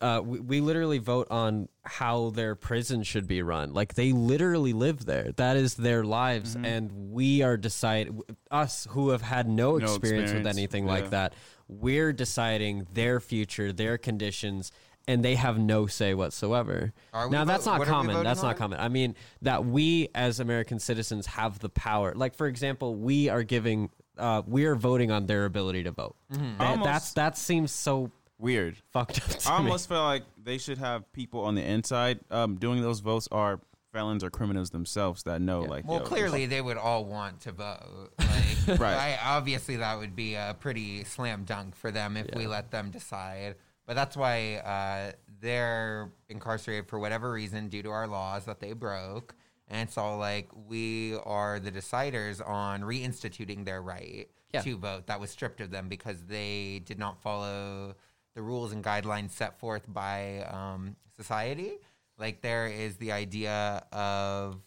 uh 0.00 0.20
we, 0.24 0.40
we 0.40 0.60
literally 0.60 0.98
vote 0.98 1.28
on 1.30 1.68
how 1.84 2.30
their 2.30 2.54
prison 2.54 3.02
should 3.02 3.26
be 3.26 3.42
run. 3.42 3.72
Like 3.72 3.94
they 3.94 4.12
literally 4.12 4.72
live 4.72 5.04
there. 5.06 5.32
That 5.36 5.56
is 5.56 5.74
their 5.74 6.04
lives 6.04 6.54
Mm-hmm. 6.54 6.64
and 6.64 6.90
we 7.12 7.42
are 7.42 7.56
decide 7.56 8.14
us 8.50 8.86
who 8.90 9.10
have 9.10 9.22
had 9.22 9.48
no, 9.48 9.76
No 9.78 9.86
experience, 9.94 10.32
with 10.32 10.46
anything 10.46 10.86
yeah. 10.86 10.92
like 10.92 11.10
that. 11.10 11.32
We're 11.68 12.12
deciding 12.12 12.86
their 12.92 13.20
future, 13.20 13.72
their 13.72 13.98
conditions 13.98 14.70
and 15.08 15.24
they 15.24 15.36
have 15.36 15.56
no 15.58 15.86
say 15.86 16.14
whatsoever. 16.14 16.92
Are 17.12 17.28
we 17.28 17.32
Now 17.32 17.44
vo- 17.44 17.52
that's 17.52 17.64
not 17.66 17.78
what 17.78 17.86
are 17.86 17.90
we 17.90 17.94
common. 17.94 18.12
voting 18.16 18.24
That's 18.24 18.42
not 18.42 18.56
common. 18.56 18.80
I 18.80 18.88
mean 18.88 19.14
that 19.42 19.64
we 19.64 20.08
as 20.14 20.40
American 20.40 20.78
citizens 20.80 21.26
have 21.26 21.58
the 21.60 21.68
power. 21.68 22.12
Like 22.14 22.34
for 22.34 22.46
example, 22.48 22.96
we 22.96 23.28
are 23.28 23.42
giving 23.44 23.90
uh, 24.18 24.42
we 24.46 24.64
are 24.64 24.74
voting 24.74 25.10
on 25.10 25.26
their 25.26 25.44
ability 25.44 25.82
to 25.84 25.90
vote. 25.92 26.16
Mm-hmm. 26.32 26.58
That, 26.58 26.70
Almost- 26.70 26.84
that's 26.86 27.12
that 27.14 27.38
seems 27.38 27.70
so 27.70 28.10
weird 28.38 28.76
fucked 28.92 29.18
up. 29.18 29.28
To 29.38 29.48
I 29.48 29.58
me. 29.58 29.64
almost 29.64 29.88
feel 29.88 30.02
like 30.02 30.24
they 30.42 30.58
should 30.58 30.78
have 30.78 31.10
people 31.12 31.40
on 31.44 31.54
the 31.54 31.62
inside 31.62 32.20
um, 32.30 32.56
doing 32.56 32.82
those 32.82 33.00
votes 33.00 33.28
are 33.32 33.60
felons 33.92 34.22
or 34.22 34.28
criminals 34.30 34.70
themselves 34.70 35.22
that 35.22 35.40
know 35.40 35.62
Yeah. 35.62 35.68
like 35.70 35.86
Well, 35.88 36.00
yo, 36.00 36.04
clearly 36.04 36.44
they 36.46 36.60
would 36.60 36.76
all 36.76 37.04
want 37.04 37.40
to 37.42 37.52
vote. 37.52 38.10
Like, 38.68 38.80
Right. 38.80 38.94
I, 38.96 39.18
obviously, 39.36 39.76
that 39.76 39.96
would 39.98 40.16
be 40.16 40.34
a 40.34 40.56
pretty 40.58 41.04
slam 41.04 41.44
dunk 41.44 41.76
for 41.76 41.90
them 41.92 42.16
if 42.16 42.26
we 42.34 42.46
let 42.48 42.70
them 42.72 42.90
decide. 42.90 43.54
But 43.86 43.94
that's 43.94 44.16
why 44.16 44.56
uh, 44.56 45.12
they're 45.40 46.10
incarcerated 46.28 46.88
for 46.88 46.98
whatever 46.98 47.30
reason 47.30 47.68
due 47.68 47.84
to 47.84 47.90
our 47.90 48.08
laws 48.08 48.44
that 48.46 48.58
they 48.58 48.72
broke. 48.72 49.36
And 49.68 49.88
it's 49.88 49.96
all 49.96 50.18
like 50.18 50.48
we 50.68 51.14
are 51.24 51.60
the 51.60 51.70
deciders 51.70 52.46
on 52.46 52.82
reinstituting 52.82 53.64
their 53.64 53.80
right 53.80 54.28
Yeah. 54.52 54.62
to 54.62 54.76
vote 54.76 55.06
that 55.06 55.20
was 55.20 55.30
stripped 55.30 55.60
of 55.60 55.70
them 55.70 55.88
because 55.88 56.22
they 56.24 56.82
did 56.84 56.98
not 56.98 57.22
follow 57.22 57.94
the 58.36 58.42
rules 58.42 58.70
and 58.72 58.84
guidelines 58.84 59.30
set 59.32 59.58
forth 59.58 59.82
by 59.88 60.44
um, 60.52 60.94
society. 61.16 61.72
Like 62.18 62.42
there 62.42 62.66
is 62.68 62.96
the 62.96 63.10
idea 63.10 63.82
of 63.92 64.58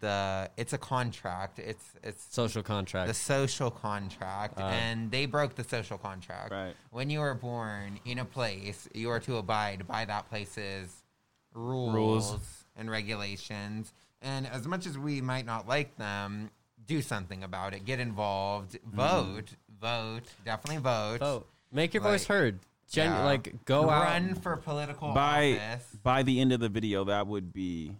the 0.00 0.48
it's 0.56 0.72
a 0.72 0.78
contract. 0.78 1.58
It's 1.58 1.84
it's 2.04 2.24
Social 2.32 2.62
contract. 2.62 3.08
the 3.08 3.14
social 3.14 3.70
contract, 3.70 4.60
and 4.60 5.10
they 5.10 5.26
broke 5.26 5.56
the 5.56 5.64
social 5.64 5.98
contract. 5.98 6.52
Right. 6.52 6.74
When 6.90 7.10
you 7.10 7.20
are 7.20 7.34
born 7.34 7.98
in 8.04 8.18
a 8.20 8.24
place, 8.24 8.88
you 8.94 9.10
are 9.10 9.20
to 9.20 9.38
abide 9.38 9.88
by 9.88 10.04
that 10.04 10.28
place's 10.28 11.02
rules, 11.52 11.94
Rules. 11.94 12.38
and 12.76 12.90
regulations. 12.90 13.92
And 14.22 14.46
as 14.46 14.66
much 14.66 14.86
as 14.86 14.96
we 14.98 15.20
might 15.20 15.46
not 15.46 15.66
like 15.66 15.96
them, 15.96 16.50
do 16.86 17.00
something 17.02 17.42
about 17.42 17.74
it. 17.74 17.84
Get 17.84 18.00
involved. 18.00 18.74
Mm-hmm. 18.74 18.96
Vote. 18.96 19.48
Vote. 19.80 20.24
Definitely 20.44 20.82
vote. 20.82 21.18
Vote. 21.20 21.46
Make 21.72 21.94
your 21.94 22.02
voice 22.02 22.22
Like, 22.28 22.36
heard. 22.38 22.60
Gen- 22.90 23.10
Yeah. 23.10 23.24
Like 23.24 23.64
go 23.64 23.90
out. 23.90 24.04
Run 24.04 24.34
for 24.34 24.56
political 24.56 25.12
by 25.12 25.58
office. 25.60 25.86
by 26.02 26.22
the 26.22 26.40
end 26.40 26.52
of 26.52 26.60
the 26.60 26.68
video, 26.70 27.04
that 27.04 27.26
would 27.26 27.52
be 27.52 27.96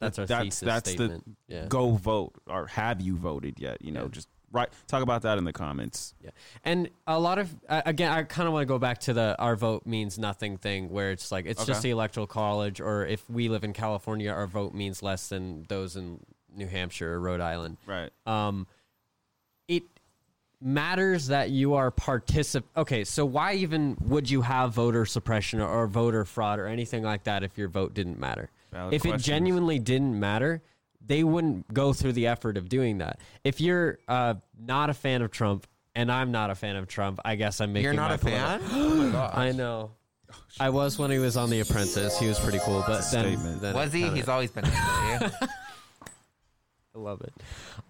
That's 0.00 0.18
our 0.18 0.26
that's 0.26 0.44
thesis 0.44 0.60
that's 0.66 0.90
statement. 0.90 1.24
the 1.48 1.54
yeah. 1.54 1.66
go 1.68 1.90
vote 1.92 2.34
or 2.46 2.66
have 2.68 3.00
you 3.02 3.16
voted 3.16 3.58
yet? 3.60 3.82
You 3.82 3.92
know, 3.92 4.02
Yeah. 4.04 4.08
just 4.08 4.28
right. 4.50 4.68
Talk 4.86 5.02
about 5.02 5.22
that 5.22 5.36
in 5.36 5.44
the 5.44 5.52
comments. 5.52 6.14
Yeah, 6.22 6.30
and 6.64 6.88
a 7.06 7.18
lot 7.20 7.38
of 7.38 7.54
uh, 7.68 7.82
again, 7.84 8.10
I 8.12 8.22
kind 8.22 8.46
of 8.46 8.54
want 8.54 8.62
to 8.62 8.66
go 8.66 8.78
back 8.78 8.98
to 9.00 9.12
the 9.12 9.36
our 9.38 9.56
vote 9.56 9.84
means 9.84 10.18
nothing 10.18 10.56
thing, 10.56 10.88
where 10.88 11.10
it's 11.10 11.30
like 11.30 11.44
it's 11.44 11.66
just 11.66 11.80
Okay. 11.80 11.88
the 11.88 11.90
electoral 11.90 12.26
college, 12.26 12.80
or 12.80 13.04
if 13.04 13.28
we 13.28 13.50
live 13.50 13.62
in 13.64 13.74
California, 13.74 14.30
our 14.30 14.46
vote 14.46 14.72
means 14.72 15.02
less 15.02 15.28
than 15.28 15.64
those 15.68 15.96
in 15.96 16.20
New 16.56 16.66
Hampshire 16.68 17.12
or 17.14 17.20
Rhode 17.20 17.40
Island. 17.42 17.76
Right. 17.84 18.10
Um, 18.26 18.66
it 19.68 19.82
matters 20.64 21.26
that 21.28 21.50
you 21.50 21.74
are 21.74 21.90
particip. 21.92 22.64
Okay, 22.76 23.04
so 23.04 23.24
why 23.26 23.52
even 23.54 23.96
would 24.00 24.28
you 24.28 24.40
have 24.42 24.72
voter 24.72 25.04
suppression 25.04 25.60
or, 25.60 25.68
or 25.68 25.86
voter 25.86 26.24
fraud 26.24 26.58
or 26.58 26.66
anything 26.66 27.02
like 27.04 27.24
that 27.24 27.44
if 27.44 27.56
your 27.58 27.68
vote 27.68 27.92
didn't 27.94 28.18
matter? 28.18 28.50
Valid 28.72 28.94
if 28.94 29.02
questions. 29.02 29.22
it 29.22 29.26
genuinely 29.26 29.78
didn't 29.78 30.18
matter, 30.18 30.62
they 31.06 31.22
wouldn't 31.22 31.72
go 31.72 31.92
through 31.92 32.12
the 32.14 32.26
effort 32.26 32.56
of 32.56 32.68
doing 32.68 32.98
that. 32.98 33.20
If 33.44 33.60
you're 33.60 33.98
uh, 34.08 34.34
not 34.58 34.88
a 34.90 34.94
fan 34.94 35.20
of 35.22 35.30
Trump 35.30 35.66
and 35.94 36.10
I'm 36.10 36.32
not 36.32 36.50
a 36.50 36.54
fan 36.54 36.76
of 36.76 36.88
Trump, 36.88 37.20
I 37.24 37.36
guess 37.36 37.60
I'm 37.60 37.72
making 37.72 37.84
You're 37.84 37.92
not 37.92 38.08
my 38.10 38.14
a 38.14 38.18
fan? 38.18 38.60
oh 38.72 38.94
my 38.94 39.12
gosh. 39.12 39.34
I 39.36 39.52
know. 39.52 39.92
I 40.58 40.70
was 40.70 40.98
when 40.98 41.10
he 41.12 41.18
was 41.18 41.36
on 41.36 41.50
The 41.50 41.60
Apprentice. 41.60 42.18
He 42.18 42.26
was 42.26 42.40
pretty 42.40 42.58
cool, 42.64 42.82
but 42.86 42.94
That's 42.94 43.10
then, 43.12 43.24
statement. 43.36 43.60
then 43.60 43.74
Was 43.74 43.92
he? 43.92 44.00
kinda- 44.00 44.16
He's 44.16 44.28
always 44.28 44.50
been. 44.50 44.64
Ugly. 44.66 45.30
I 46.94 46.98
love 46.98 47.20
it. 47.22 47.32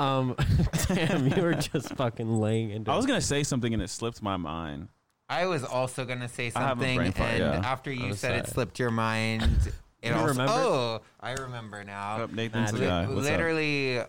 Um, 0.01 0.35
damn, 0.89 1.29
you 1.29 1.43
were 1.43 1.55
just 1.55 1.95
fucking 1.95 2.41
laying 2.41 2.71
into. 2.71 2.91
I 2.91 2.97
was 2.97 3.07
gonna 3.07 3.21
say 3.21 3.43
something 3.43 3.73
and 3.75 3.83
it 3.83 3.91
slipped 3.91 4.23
my 4.23 4.37
mind. 4.37 4.89
I 5.29 5.47
was 5.47 5.63
also 5.65 6.05
gonna 6.05 6.29
say 6.29 6.51
I 6.55 6.61
have 6.61 6.79
a 6.79 6.81
something, 6.81 6.97
brain 6.97 7.13
fart, 7.13 7.31
and 7.31 7.39
yeah. 7.63 7.71
after 7.71 7.93
you 7.93 8.09
was 8.09 8.21
said 8.21 8.35
it 8.37 8.45
that? 8.47 8.53
slipped 8.55 8.79
your 8.79 8.91
mind. 8.91 9.73
It 10.03 10.09
You 10.11 10.17
also, 10.17 10.27
remember? 10.27 10.53
Oh, 10.55 11.01
I 11.19 11.33
remember 11.33 11.83
now. 11.83 12.19
Oh, 12.21 12.27
Nathan's 12.31 12.73
the 12.73 12.79
Magic. 12.81 12.89
guy. 12.89 13.07
What's 13.07 13.21
up? 13.27 13.33
literally, 13.33 14.01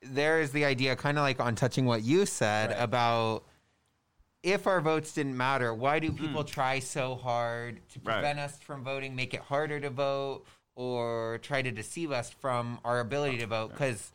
there 0.00 0.40
is 0.40 0.52
the 0.52 0.64
idea, 0.64 0.94
kind 0.94 1.18
of 1.18 1.22
like 1.22 1.40
on 1.40 1.56
touching 1.56 1.84
what 1.84 2.04
you 2.04 2.26
said 2.26 2.70
Right. 2.70 2.80
about 2.80 3.42
if 4.44 4.68
our 4.68 4.80
votes 4.80 5.12
didn't 5.12 5.36
matter, 5.36 5.74
why 5.74 5.98
do 5.98 6.12
people 6.12 6.44
try 6.44 6.78
so 6.78 7.16
hard 7.16 7.80
to. 7.88 7.98
Right. 8.04 8.12
prevent 8.14 8.38
us 8.38 8.56
from 8.60 8.84
voting, 8.84 9.16
make 9.16 9.34
it 9.34 9.40
harder 9.40 9.80
to 9.80 9.90
vote, 9.90 10.44
or 10.76 11.38
try 11.42 11.62
to 11.62 11.72
deceive 11.72 12.12
us 12.12 12.30
from 12.30 12.78
our 12.84 13.00
ability 13.00 13.38
to 13.38 13.46
vote? 13.46 13.72
Because 13.72 14.12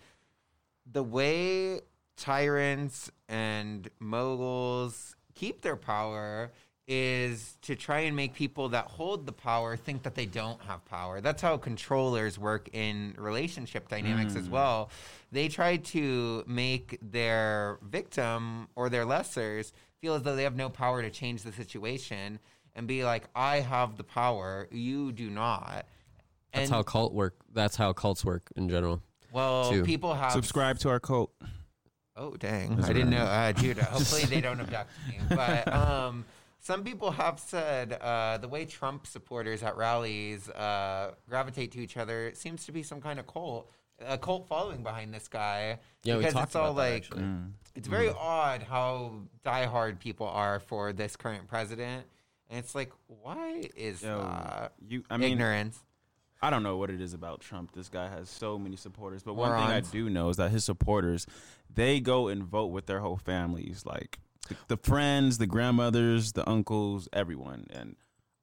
the 0.89 1.03
way 1.03 1.81
tyrants 2.15 3.11
and 3.27 3.89
moguls 3.99 5.15
keep 5.35 5.61
their 5.61 5.75
power 5.75 6.51
is 6.87 7.57
to 7.61 7.75
try 7.75 8.01
and 8.01 8.15
make 8.15 8.33
people 8.33 8.69
that 8.69 8.85
hold 8.85 9.25
the 9.25 9.31
power 9.31 9.77
think 9.77 10.03
that 10.03 10.15
they 10.15 10.25
don't 10.25 10.61
have 10.63 10.83
power. 10.85 11.21
That's 11.21 11.41
how 11.41 11.57
controllers 11.57 12.37
work 12.37 12.69
in 12.73 13.15
relationship 13.17 13.87
dynamics 13.87 14.35
as 14.35 14.47
mm. 14.47 14.51
well. 14.51 14.89
They 15.31 15.47
try 15.47 15.77
to 15.77 16.43
make 16.47 16.99
their 17.01 17.79
victim 17.81 18.67
or 18.75 18.89
their 18.89 19.05
lessers 19.05 19.71
feel 20.01 20.15
as 20.15 20.23
though 20.23 20.35
they 20.35 20.43
have 20.43 20.55
no 20.55 20.69
power 20.69 21.01
to 21.01 21.09
change 21.09 21.43
the 21.43 21.53
situation 21.53 22.39
and 22.75 22.87
be 22.87 23.03
like, 23.03 23.23
I 23.35 23.61
have 23.61 23.95
the 23.95 24.03
power, 24.03 24.67
you 24.71 25.11
do 25.11 25.29
not. 25.29 25.85
That's 26.53 26.65
And- 26.65 26.75
how 26.75 26.83
cult 26.83 27.13
work. 27.13 27.35
That's 27.53 27.75
how 27.75 27.93
cults 27.93 28.23
work 28.25 28.51
in 28.55 28.69
general. 28.69 29.01
well, 29.31 29.71
too. 29.71 29.83
people 29.83 30.13
have 30.13 30.31
Subscribe 30.31 30.79
to 30.79 30.89
our 30.89 30.99
cult. 30.99 31.31
Oh 32.15 32.35
dang! 32.35 32.83
I 32.83 32.87
didn't 32.93 33.09
know, 33.11 33.23
uh, 33.23 33.51
dude. 33.53 33.77
Hopefully 33.79 34.25
they 34.25 34.41
don't 34.41 34.59
abduct 34.59 34.89
me. 35.07 35.17
But 35.29 35.71
um, 35.73 36.25
some 36.59 36.83
people 36.83 37.09
have 37.11 37.39
said 37.39 37.93
uh, 37.93 38.37
the 38.37 38.49
way 38.49 38.65
Trump 38.65 39.07
supporters 39.07 39.63
at 39.63 39.77
rallies 39.77 40.49
uh, 40.49 41.13
gravitate 41.29 41.71
to 41.71 41.79
each 41.79 41.95
other 41.97 42.31
seems 42.35 42.65
to 42.65 42.73
be 42.73 42.83
some 42.83 42.99
kind 43.01 43.17
of 43.17 43.27
cult, 43.27 43.71
a 44.05 44.17
cult 44.17 44.47
following 44.47 44.83
behind 44.83 45.13
this 45.13 45.29
guy. 45.29 45.79
Yeah, 46.03 46.15
we 46.15 46.19
because 46.19 46.33
talked 46.33 46.47
it's 46.47 46.55
all 46.57 46.71
about 46.73 46.81
that, 46.83 46.91
like 46.91 47.03
actually. 47.03 47.23
it's 47.75 47.87
very 47.87 48.09
odd 48.09 48.63
how 48.63 49.13
diehard 49.45 49.99
people 49.99 50.27
are 50.27 50.59
for 50.59 50.91
this 50.91 51.15
current 51.15 51.47
president, 51.47 52.05
and 52.49 52.59
it's 52.59 52.75
like, 52.75 52.91
why 53.07 53.69
is 53.77 54.03
Yo, 54.03 54.19
that? 54.21 54.73
you. 54.85 55.03
I 55.09 55.15
mean, 55.15 55.31
Ignorance. 55.31 55.81
I 56.41 56.49
don't 56.49 56.63
know 56.63 56.77
what 56.77 56.89
it 56.89 56.99
is 57.01 57.13
about 57.13 57.41
Trump. 57.41 57.71
This 57.73 57.87
guy 57.89 58.09
has 58.09 58.29
so 58.29 58.57
many 58.57 58.75
supporters. 58.75 59.21
But 59.23 59.35
one 59.35 59.51
thing 59.51 59.67
I 59.67 59.81
do 59.81 60.09
know 60.09 60.29
is 60.29 60.37
that 60.37 60.49
his 60.51 60.65
supporters, 60.65 61.27
they 61.73 61.99
go 61.99 62.27
and 62.27 62.43
vote 62.43 62.67
with 62.67 62.87
their 62.87 62.99
whole 62.99 63.17
families, 63.17 63.83
like 63.85 64.19
the, 64.47 64.55
the 64.69 64.77
friends, 64.77 65.37
the 65.37 65.45
grandmothers, 65.47 66.31
the 66.33 66.47
uncles, 66.49 67.07
everyone. 67.13 67.67
And 67.71 67.95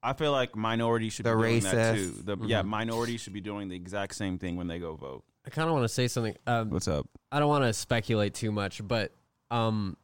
I 0.02 0.12
feel 0.12 0.30
like 0.30 0.54
minorities 0.54 1.14
should 1.14 1.26
The 1.26 1.34
be 1.34 1.42
doing 1.42 1.62
that 1.64 1.96
racists. 1.96 2.24
too. 2.24 2.36
The, 2.36 2.46
Yeah, 2.46 2.62
minorities 2.62 3.20
should 3.20 3.32
be 3.32 3.40
doing 3.40 3.68
the 3.68 3.74
exact 3.76 4.14
same 4.14 4.38
thing 4.38 4.56
when 4.56 4.68
they 4.68 4.78
go 4.78 4.94
vote. 4.94 5.24
I 5.44 5.50
kind 5.50 5.66
of 5.68 5.74
want 5.74 5.84
to 5.84 5.88
say 5.88 6.06
something. 6.08 6.36
Um, 6.46 6.70
What's 6.70 6.86
up? 6.88 7.08
I 7.32 7.40
don't 7.40 7.48
want 7.48 7.64
to 7.64 7.72
speculate 7.72 8.34
too 8.34 8.52
much, 8.52 8.86
but 8.86 9.12
um, 9.50 9.96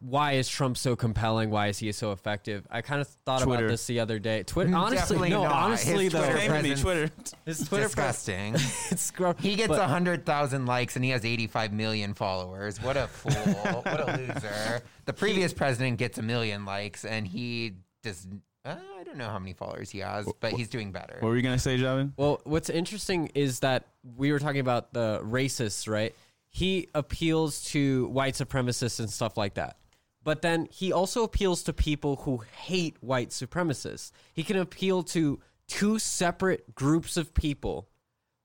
why 0.00 0.32
is 0.32 0.48
Trump 0.48 0.76
so 0.78 0.96
compelling? 0.96 1.50
Why 1.50 1.68
is 1.68 1.78
he 1.78 1.92
so 1.92 2.12
effective? 2.12 2.66
I 2.70 2.80
kind 2.80 3.00
of 3.02 3.08
thought 3.26 3.42
Twitter. 3.42 3.64
about 3.66 3.70
this 3.72 3.86
the 3.86 4.00
other 4.00 4.18
day. 4.18 4.42
Twitter, 4.42 4.70
Mm, 4.70 4.76
honestly, 4.78 4.96
definitely 4.98 5.30
no, 5.30 5.42
not. 5.44 5.52
honestly 5.52 6.04
His 6.04 6.12
though, 6.14 6.18
Twitter 6.24 6.38
Shame 6.38 6.46
to 6.48 6.52
me, 6.54 6.58
presence- 6.60 6.80
Twitter. 6.80 7.10
his 7.44 7.68
Twitter 7.68 7.84
Disgusting. 7.84 8.54
it's 8.90 9.10
gross. 9.10 9.34
He 9.40 9.56
gets 9.56 9.74
a 9.74 9.86
hundred 9.86 10.24
thousand 10.24 10.64
likes 10.66 10.96
and 10.96 11.04
he 11.04 11.10
has 11.10 11.24
eighty-five 11.24 11.72
million 11.72 12.14
followers. 12.14 12.82
What 12.82 12.96
a 12.96 13.06
fool! 13.08 13.32
what 13.84 14.08
a 14.08 14.16
loser! 14.16 14.80
The 15.04 15.12
previous 15.12 15.52
president 15.52 15.98
gets 15.98 16.16
a 16.18 16.22
million 16.22 16.64
likes 16.64 17.04
and 17.04 17.26
he 17.26 17.74
does. 18.02 18.26
Uh, 18.64 18.76
I 18.98 19.04
don't 19.04 19.16
know 19.16 19.28
how 19.28 19.38
many 19.38 19.52
followers 19.54 19.90
he 19.90 19.98
has, 20.00 20.26
but 20.40 20.52
he's 20.52 20.68
doing 20.68 20.92
better. 20.92 21.16
What 21.20 21.28
were 21.28 21.36
you 21.36 21.42
gonna 21.42 21.58
say, 21.58 21.76
Javin? 21.78 22.12
Well, 22.16 22.40
what's 22.44 22.68
interesting 22.70 23.30
is 23.34 23.60
that 23.60 23.84
we 24.16 24.32
were 24.32 24.38
talking 24.38 24.60
about 24.60 24.92
the 24.92 25.20
racists, 25.22 25.88
right? 25.88 26.14
He 26.48 26.88
appeals 26.94 27.64
to 27.66 28.08
white 28.08 28.34
supremacists 28.34 28.98
and 28.98 29.08
stuff 29.10 29.36
like 29.36 29.54
that. 29.54 29.76
But 30.22 30.42
then 30.42 30.68
he 30.70 30.92
also 30.92 31.22
appeals 31.24 31.62
to 31.64 31.72
people 31.72 32.16
who 32.16 32.42
hate 32.56 32.96
white 33.00 33.30
supremacists. 33.30 34.12
He 34.34 34.42
can 34.42 34.56
appeal 34.56 35.02
to 35.04 35.40
two 35.66 35.98
separate 35.98 36.74
groups 36.74 37.16
of 37.16 37.32
people 37.32 37.88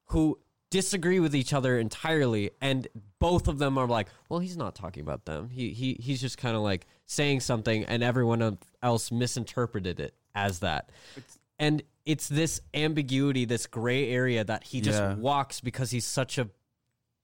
who 0.05 0.39
disagree 0.71 1.19
with 1.19 1.35
each 1.35 1.53
other 1.53 1.77
entirely 1.79 2.51
and 2.59 2.87
both 3.19 3.47
of 3.47 3.59
them 3.59 3.77
are 3.77 3.87
like 3.87 4.07
well 4.29 4.39
he's 4.39 4.57
not 4.57 4.75
talking 4.75 5.01
about 5.01 5.23
them 5.25 5.47
he 5.49 5.69
he 5.69 5.93
he's 6.01 6.19
just 6.19 6.37
kind 6.37 6.55
of 6.55 6.61
like 6.63 6.85
saying 7.05 7.39
something 7.39 7.85
and 7.85 8.03
everyone 8.03 8.57
else 8.83 9.11
misinterpreted 9.11 9.99
it 9.99 10.15
as 10.33 10.59
that 10.59 10.89
and 11.59 11.81
it's 12.05 12.27
this 12.27 12.59
ambiguity 12.73 13.45
this 13.45 13.67
gray 13.67 14.09
area 14.09 14.43
that 14.43 14.63
he 14.65 14.81
just 14.81 14.99
Yeah. 14.99 15.13
walks 15.15 15.61
because 15.61 15.91
he's 15.91 16.05
such 16.05 16.37
a 16.37 16.49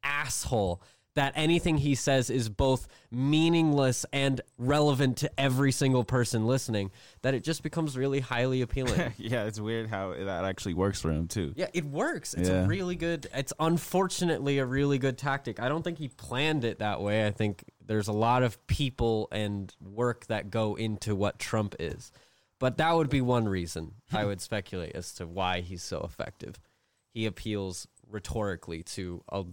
asshole 0.04 0.82
that 1.16 1.34
anything 1.36 1.78
he 1.78 1.94
says 1.96 2.30
is 2.30 2.48
both 2.48 2.88
meaningless 3.12 4.06
and 4.14 4.40
relevant 4.58 5.18
to 5.18 5.32
every 5.40 5.72
single 5.72 6.04
person 6.04 6.46
listening 6.48 6.92
that 7.22 7.34
it 7.34 7.44
just 7.44 7.64
becomes 7.64 7.98
really 7.98 8.20
highly 8.22 8.62
appealing 8.66 9.14
yeah, 9.18 9.44
it's 9.44 9.60
weird 9.60 9.88
how 9.90 10.14
that 10.14 10.46
actually 10.46 10.74
works 10.74 11.02
for 11.02 11.12
him 11.12 11.28
too. 11.28 11.54
yeah, 11.56 11.68
it 11.74 11.86
works. 11.86 12.34
It's 12.34 12.50
Yeah. 12.50 12.64
a 12.64 12.68
really 12.68 12.96
good. 12.96 13.28
It's 13.34 13.54
unfortunately 13.60 14.60
a 14.60 14.66
really 14.66 14.98
good 15.00 15.18
tactic. 15.18 15.60
I 15.60 15.68
don't 15.70 15.84
think 15.84 15.98
he 15.98 16.08
planned 16.08 16.64
it 16.64 16.80
that 16.80 17.02
way. 17.02 17.26
I 17.26 17.32
think 17.32 17.64
there's 17.86 18.08
a 18.08 18.14
lot 18.14 18.44
of 18.44 18.66
people 18.68 19.28
and 19.32 19.74
work 19.82 20.28
that 20.28 20.50
go 20.50 20.76
into 20.76 21.16
what 21.16 21.40
Trump 21.40 21.76
is. 21.80 22.12
But 22.60 22.78
that 22.78 22.94
would 22.96 23.10
be 23.10 23.22
one 23.22 23.48
reason 23.50 23.96
I 24.14 24.24
would 24.30 24.40
speculate 24.40 24.96
as 24.96 25.14
to 25.16 25.28
why 25.28 25.62
he's 25.62 25.84
so 25.84 26.02
effective. 26.02 26.60
He 27.14 27.26
appeals 27.26 27.88
rhetorically 28.10 28.84
to 28.84 29.24
a 29.30 29.44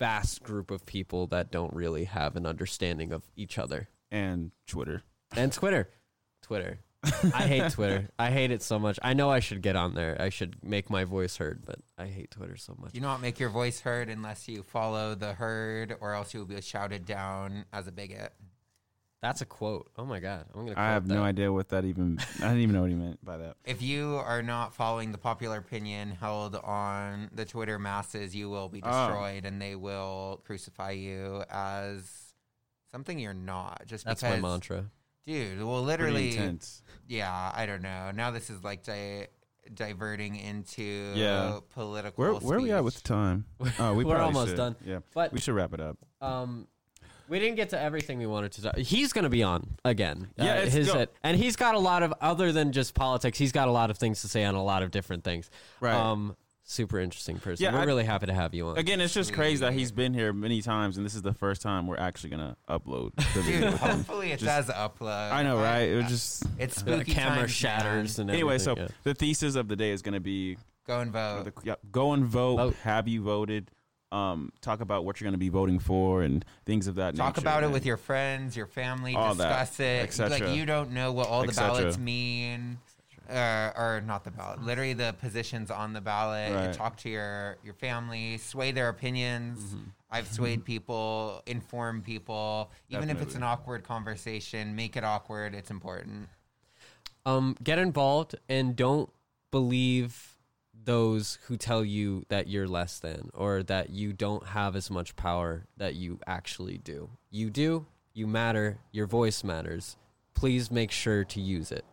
vast 0.00 0.42
group 0.42 0.72
of 0.72 0.84
people 0.84 1.28
that 1.28 1.52
don't 1.52 1.72
really 1.74 2.04
have 2.04 2.34
an 2.34 2.46
understanding 2.46 3.12
of 3.12 3.22
each 3.36 3.58
other. 3.58 3.88
And 4.10 4.50
Twitter. 4.66 5.04
And 5.36 5.52
Twitter. 5.52 5.88
Twitter. 6.42 6.80
I 7.02 7.46
hate 7.46 7.72
Twitter. 7.72 8.08
I 8.18 8.30
hate 8.30 8.50
it 8.50 8.62
so 8.62 8.78
much. 8.78 8.98
I 9.02 9.14
know 9.14 9.30
I 9.30 9.40
should 9.40 9.62
get 9.62 9.76
on 9.76 9.94
there. 9.94 10.16
I 10.20 10.30
should 10.30 10.56
make 10.64 10.90
my 10.90 11.04
voice 11.04 11.36
heard, 11.36 11.62
but 11.64 11.76
I 11.96 12.06
hate 12.06 12.30
Twitter 12.30 12.56
so 12.56 12.76
much. 12.78 12.94
you 12.94 13.00
not 13.00 13.22
make 13.22 13.38
your 13.38 13.48
voice 13.50 13.80
heard 13.80 14.08
unless 14.08 14.48
you 14.48 14.62
follow 14.62 15.14
the 15.14 15.34
herd, 15.34 15.96
or 16.00 16.14
else 16.14 16.34
you 16.34 16.40
will 16.40 16.46
be 16.46 16.60
shouted 16.60 17.06
down 17.06 17.64
as 17.72 17.86
a 17.86 17.92
bigot. 17.92 18.32
That's 19.22 19.42
a 19.42 19.46
quote. 19.46 19.90
Oh 19.98 20.06
my 20.06 20.18
god, 20.18 20.46
I'm 20.54 20.64
gonna. 20.66 20.78
I 20.80 20.86
have 20.92 21.06
that. 21.06 21.14
no 21.14 21.22
idea 21.22 21.52
what 21.52 21.68
that 21.68 21.84
even. 21.84 22.18
I 22.38 22.48
didn't 22.48 22.60
even 22.60 22.74
know 22.74 22.80
what 22.80 22.90
he 22.90 22.96
meant 22.96 23.22
by 23.24 23.36
that. 23.36 23.56
If 23.66 23.82
you 23.82 24.16
are 24.16 24.42
not 24.42 24.74
following 24.74 25.12
the 25.12 25.18
popular 25.18 25.58
opinion 25.58 26.12
held 26.12 26.56
on 26.56 27.28
the 27.34 27.44
Twitter 27.44 27.78
masses, 27.78 28.34
you 28.34 28.48
will 28.48 28.68
be 28.70 28.80
Oh. 28.82 28.88
destroyed, 28.90 29.44
and 29.44 29.60
they 29.60 29.76
will 29.76 30.40
crucify 30.46 30.92
you 30.92 31.44
as 31.50 32.32
something 32.90 33.18
you're 33.18 33.34
not. 33.34 33.82
Just 33.86 34.06
That's 34.06 34.22
because, 34.22 34.40
my 34.40 34.48
mantra. 34.48 34.86
dude. 35.26 35.62
Well, 35.62 35.82
literally, 35.82 36.58
yeah. 37.06 37.52
I 37.54 37.66
don't 37.66 37.82
know. 37.82 38.10
Now 38.14 38.30
this 38.30 38.48
is 38.48 38.64
like 38.64 38.84
di- 38.84 39.26
diverting 39.74 40.36
into 40.36 41.12
Yeah. 41.14 41.58
political. 41.74 42.24
Where 42.24 42.32
where 42.40 42.56
are 42.58 42.62
we 42.62 42.72
at 42.72 42.82
with 42.84 42.94
the 42.94 43.02
time? 43.02 43.44
Oh, 43.78 43.92
we 43.92 44.04
We're 44.04 44.16
almost 44.16 44.48
should. 44.48 44.56
done. 44.56 44.76
Yeah, 44.84 45.00
But 45.14 45.32
we 45.32 45.40
should 45.40 45.54
wrap 45.54 45.74
it 45.74 45.80
up. 45.80 45.98
um, 46.22 46.66
we 47.30 47.38
didn't 47.38 47.56
get 47.56 47.70
to 47.70 47.80
everything 47.80 48.18
we 48.18 48.26
wanted 48.26 48.52
to 48.52 48.62
talk. 48.62 48.76
He's 48.76 49.12
going 49.14 49.22
to 49.24 49.30
be 49.30 49.42
on 49.42 49.76
again. 49.84 50.28
Yeah, 50.36 50.52
Uh, 50.52 50.56
it's 50.56 50.74
his 50.74 50.88
go- 50.92 51.06
and 51.22 51.36
he's 51.36 51.56
got 51.56 51.74
a 51.74 51.78
lot 51.78 52.02
of 52.02 52.12
other 52.20 52.52
than 52.52 52.72
just 52.72 52.92
politics. 52.94 53.38
He's 53.38 53.52
got 53.52 53.68
a 53.68 53.72
lot 53.72 53.90
of 53.90 53.96
things 53.98 54.20
to 54.22 54.28
say 54.28 54.44
on 54.44 54.54
a 54.54 54.62
lot 54.62 54.82
of 54.82 54.90
different 54.90 55.24
things. 55.24 55.48
Right. 55.80 55.94
Um, 55.94 56.36
super 56.64 56.98
interesting 57.00 57.38
person. 57.38 57.64
Yeah, 57.64 57.72
We're 57.72 57.80
I- 57.80 57.84
really 57.84 58.04
happy 58.04 58.26
to 58.26 58.34
have 58.34 58.52
you 58.54 58.68
on. 58.68 58.78
Again, 58.78 59.00
it's 59.00 59.14
just 59.14 59.32
crazy 59.32 59.60
that 59.60 59.72
he's 59.72 59.90
been 59.92 60.12
here 60.14 60.32
many 60.32 60.60
times, 60.62 60.96
and 60.96 61.06
this 61.06 61.14
is 61.14 61.22
the 61.22 61.32
first 61.32 61.62
time 61.62 61.86
we're 61.86 61.96
actually 61.98 62.30
gonna 62.30 62.56
upload. 62.68 63.14
The 63.34 63.42
Dude, 63.42 63.64
hopefully 63.74 64.32
it 64.32 64.40
Just- 64.40 64.68
does 64.68 64.76
upload. 64.76 65.32
I 65.32 65.42
know, 65.42 65.56
right? 65.56 65.88
It 65.88 65.96
was 65.96 66.06
just 66.06 66.44
It's 66.58 66.82
the 66.82 66.94
spooky 66.96 67.12
camera 67.12 67.38
times, 67.40 67.50
shatters 67.52 68.18
man. 68.18 68.28
and 68.28 68.30
anyway. 68.36 68.58
So 68.58 68.72
everything, 68.72 68.94
the 69.04 69.14
thesis 69.14 69.54
of 69.54 69.68
the 69.68 69.76
day 69.76 69.90
is 69.90 70.02
gonna 70.02 70.20
be 70.20 70.58
Go 70.86 71.00
and 71.00 71.12
vote. 71.12 71.44
the, 71.44 71.52
yeah, 71.64 71.74
go 71.92 72.12
and 72.12 72.24
vote. 72.24 72.56
Vote. 72.56 72.74
Have 72.82 73.06
you 73.08 73.22
voted? 73.22 73.70
Um, 74.12 74.52
talk 74.60 74.80
about 74.80 75.04
what 75.04 75.20
you're 75.20 75.26
gonna 75.28 75.38
be 75.38 75.50
voting 75.50 75.78
for 75.78 76.22
and 76.22 76.44
things 76.66 76.86
of 76.88 76.96
that 76.96 77.14
nature. 77.14 77.22
Talk 77.22 77.36
nature. 77.36 77.44
about 77.46 77.62
it 77.64 77.70
with 77.70 77.86
your 77.86 77.96
friends, 77.96 78.56
your 78.56 78.66
family. 78.66 79.14
All 79.14 79.34
that, 79.36 79.48
discuss 79.48 79.80
it. 79.80 80.02
et 80.02 80.12
cetera. 80.12 80.48
Like 80.48 80.56
you 80.56 80.66
don't 80.66 80.90
know 80.90 81.12
what 81.12 81.28
all 81.28 81.42
the 81.42 81.48
Et 81.48 81.54
cetera. 81.54 81.74
ballots 81.76 81.98
mean, 81.98 82.78
uh, 83.30 83.70
or 83.76 84.02
not 84.04 84.24
the 84.24 84.32
ballot. 84.32 84.62
Literally 84.64 84.94
the 84.94 85.14
positions 85.20 85.70
on 85.70 85.92
the 85.92 86.00
ballot. 86.00 86.52
Right. 86.52 86.72
Talk 86.72 86.96
to 86.98 87.08
your 87.08 87.58
your 87.62 87.74
family. 87.74 88.38
Sway 88.38 88.72
their 88.72 88.88
opinions. 88.88 89.60
Mm-hmm. 89.60 89.84
I've 90.10 90.26
swayed 90.26 90.64
people. 90.64 91.40
Inform 91.46 92.02
people. 92.02 92.72
Even 92.88 93.04
if 93.10 93.18
it's 93.18 93.34
Definitely. 93.34 93.36
an 93.36 93.42
awkward 93.44 93.84
conversation, 93.84 94.74
make 94.74 94.96
it 94.96 95.04
awkward. 95.04 95.54
It's 95.54 95.70
important. 95.70 96.28
um, 97.26 97.54
get 97.62 97.78
involved 97.78 98.34
and 98.48 98.74
don't 98.74 99.10
believe 99.52 100.29
those 100.84 101.38
who 101.46 101.56
tell 101.56 101.84
you 101.84 102.24
that 102.28 102.48
you're 102.48 102.66
less 102.68 102.98
than 102.98 103.30
or 103.34 103.62
that 103.64 103.90
you 103.90 104.12
don't 104.12 104.46
have 104.48 104.74
as 104.76 104.90
much 104.90 105.14
power 105.16 105.66
that 105.76 105.94
you 105.94 106.18
actually 106.26 106.78
do. 106.78 107.10
You 107.30 107.50
do. 107.50 107.86
You 108.14 108.26
matter. 108.26 108.78
Your 108.92 109.06
voice 109.06 109.44
matters. 109.44 109.96
Please 110.34 110.70
make 110.70 110.90
sure 110.90 111.24
to 111.24 111.40
use 111.40 111.70
it. 111.70 111.84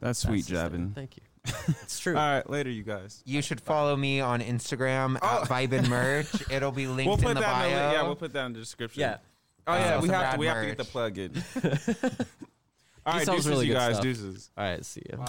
That's 0.00 0.18
sweet, 0.20 0.46
That's 0.46 0.48
the 0.48 0.56
statement. 0.58 0.90
Javin. 0.92 0.94
Thank 0.94 1.16
you. 1.16 1.22
It's 1.82 1.98
true. 1.98 2.14
All 2.16 2.20
right, 2.34 2.48
later, 2.48 2.70
you 2.70 2.82
guys. 2.82 3.22
You 3.24 3.40
should 3.42 3.60
follow 3.60 3.96
me 3.96 4.20
on 4.20 4.40
Instagram 4.40 5.18
Oh. 5.22 5.42
at 5.42 5.48
Vibe 5.48 5.72
and 5.72 5.88
Merch. 5.88 6.28
It'll 6.50 6.72
be 6.72 6.86
linked 6.86 7.06
We'll 7.22 7.30
in 7.30 7.34
the 7.36 7.40
that. 7.40 7.64
In 7.66 7.70
the, 7.72 7.76
bio. 7.78 7.92
yeah, 7.92 8.02
we'll 8.02 8.16
put 8.16 8.32
that 8.34 8.46
in 8.46 8.52
the 8.52 8.58
description. 8.60 9.00
Yeah. 9.00 9.16
Oh 9.66 9.74
yeah, 9.74 9.96
Uh, 9.96 10.00
we 10.02 10.08
have 10.08 10.20
to. 10.20 10.24
rad 10.30 10.38
We 10.38 10.46
have 10.46 10.60
to 10.62 10.66
get 10.66 10.78
the 10.78 10.84
plug 10.84 11.18
in. 11.18 11.32
All 13.06 13.14
right, 13.14 13.26
deuces, 13.26 13.48
really 13.48 13.66
you 13.66 13.72
guys. 13.74 13.94
stuff. 13.94 14.02
Deuces. 14.02 14.50
All 14.56 14.64
right. 14.64 14.84
See 14.84 15.02
you. 15.10 15.16
Bye. 15.16 15.24